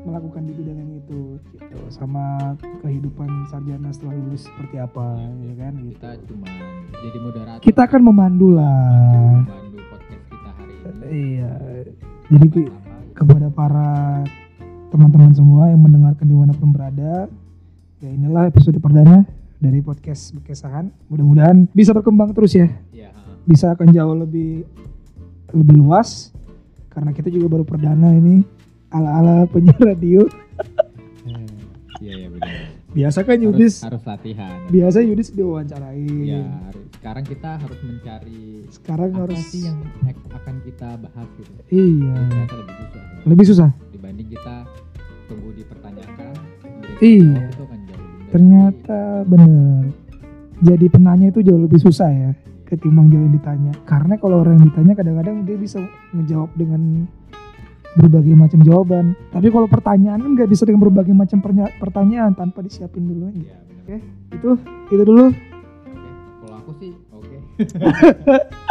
melakukan 0.08 0.42
di 0.48 0.52
bidang 0.56 0.78
yang 0.80 0.92
itu 0.96 1.36
gitu. 1.52 1.78
Sama 1.92 2.56
kehidupan 2.80 3.28
sarjana 3.52 3.92
setelah 3.92 4.16
lulus 4.16 4.48
seperti 4.48 4.80
apa 4.80 5.20
ya 5.44 5.54
kan? 5.60 5.72
Gitu. 5.78 5.94
kita 5.96 6.10
cuma 6.26 6.48
jadi 7.00 7.18
moderator. 7.20 7.62
Kita 7.62 7.80
akan 7.86 8.00
memandu 8.02 8.48
lah. 8.56 9.44
Membantu 9.44 9.78
podcast 9.92 10.24
kita 10.26 10.50
hari 10.56 10.74
ini. 10.74 11.06
Iya. 11.10 11.52
Jadi 12.30 12.62
Apa, 12.70 12.90
kepada 13.14 13.48
para 13.52 13.90
teman-teman 14.90 15.30
semua 15.32 15.70
yang 15.70 15.80
mendengarkan 15.80 16.26
di 16.26 16.34
mana 16.34 16.52
pun 16.52 16.74
berada. 16.74 17.30
Ya 18.00 18.10
inilah 18.10 18.50
episode 18.50 18.76
perdana 18.82 19.22
dari 19.60 19.78
podcast 19.84 20.32
Bekesahan 20.34 20.88
mudah-mudahan 21.06 21.68
bisa 21.70 21.94
berkembang 21.94 22.32
terus 22.34 22.56
ya. 22.56 22.66
Ya 22.90 23.14
ha. 23.14 23.20
bisa 23.46 23.70
akan 23.70 23.92
jauh 23.94 24.16
lebih 24.18 24.66
lebih 25.54 25.74
luas. 25.78 26.34
Karena 26.90 27.14
kita 27.14 27.30
juga 27.30 27.46
baru 27.46 27.62
perdana 27.62 28.10
ini 28.12 28.42
ala-ala 28.90 29.46
penyiar 29.46 29.94
radio. 29.94 30.26
Iya 32.00 32.12
iya 32.16 32.28
benar. 32.32 32.50
Biasa 32.90 33.22
kan 33.22 33.38
harus, 33.38 33.44
Yudis? 33.46 33.74
harus 33.86 34.02
latihan. 34.02 34.58
Biasa 34.66 34.98
Yudis 35.04 35.28
diwawancarain. 35.30 36.24
Ya 36.26 36.42
harus 36.66 36.84
sekarang 36.98 37.24
kita 37.28 37.50
harus 37.60 37.78
mencari 37.86 38.44
sekarang 38.72 39.10
apa 39.14 39.20
harus 39.28 39.40
sih 39.52 39.68
yang 39.68 39.78
ak- 40.02 40.28
akan 40.34 40.54
kita 40.64 40.88
bahas 40.98 41.28
gitu. 41.38 41.52
Iya. 41.70 42.14
Lebih 42.26 42.74
susah. 42.74 43.04
Lebih 43.28 43.46
susah? 43.46 43.70
Dibanding 43.92 44.28
kita 44.32 44.54
tunggu 45.30 45.48
dipertanyakan. 45.54 46.32
Iya. 46.98 47.38
jawab 47.38 47.54
itu 47.54 47.62
akan 47.62 47.80
jauh 47.86 48.02
lebih 48.02 48.28
ternyata 48.30 49.00
bener 49.26 49.82
jadi 50.60 50.86
penanya 50.92 51.26
itu 51.32 51.40
jauh 51.40 51.62
lebih 51.62 51.80
susah 51.80 52.10
ya 52.10 52.30
ketimbang 52.70 53.10
jauh 53.10 53.26
yang 53.26 53.34
ditanya. 53.34 53.72
Karena 53.82 54.14
kalau 54.14 54.46
orang 54.46 54.62
yang 54.62 54.66
ditanya 54.70 54.94
kadang-kadang 54.94 55.36
dia 55.42 55.58
bisa 55.58 55.82
ngejawab 56.14 56.50
dengan 56.54 57.06
berbagai 57.98 58.34
macam 58.38 58.62
jawaban. 58.62 59.18
Tapi 59.34 59.50
kalau 59.50 59.66
pertanyaan 59.66 60.22
kan 60.22 60.30
nggak 60.38 60.50
bisa 60.50 60.62
dengan 60.62 60.86
berbagai 60.86 61.10
macam 61.10 61.42
pertanyaan 61.82 62.30
tanpa 62.38 62.62
disiapin 62.62 63.10
dulu 63.10 63.34
iya 63.34 63.58
Oke. 63.82 63.96
itu. 64.38 64.50
Itu 64.94 65.02
dulu. 65.02 65.34
Oke 65.34 65.50
kalau 66.40 66.56
aku 66.56 66.72
sih 66.80 66.92
oke 67.12 67.36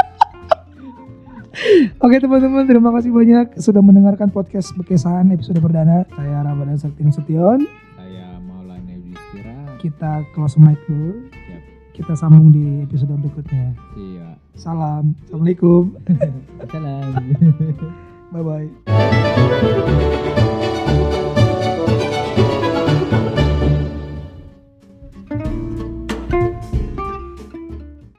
Oke 1.99 2.15
teman-teman, 2.17 2.63
terima 2.63 2.93
kasih 2.93 3.09
banyak 3.09 3.57
sudah 3.57 3.81
mendengarkan 3.81 4.29
podcast 4.29 4.69
Bekesahan 4.77 5.33
episode 5.33 5.57
perdana. 5.59 6.05
Saya 6.13 6.45
Ramadan 6.45 6.77
Sakti 6.77 7.01
Nasution. 7.01 7.65
saya 7.97 8.38
Maulana 8.39 8.93
Yudhistira 8.93 9.57
Kita 9.81 10.21
close 10.31 10.62
mic 10.62 10.77
dulu. 10.85 11.27
siap 11.33 11.62
Kita 11.91 12.13
sambung 12.15 12.53
di 12.53 12.85
episode 12.85 13.17
berikutnya. 13.17 13.73
siap 13.97 14.38
Salam. 14.53 15.15
Assalamualaikum. 15.25 15.95
salam 16.71 17.13
Bye 18.33 18.43
bye. 18.45 18.69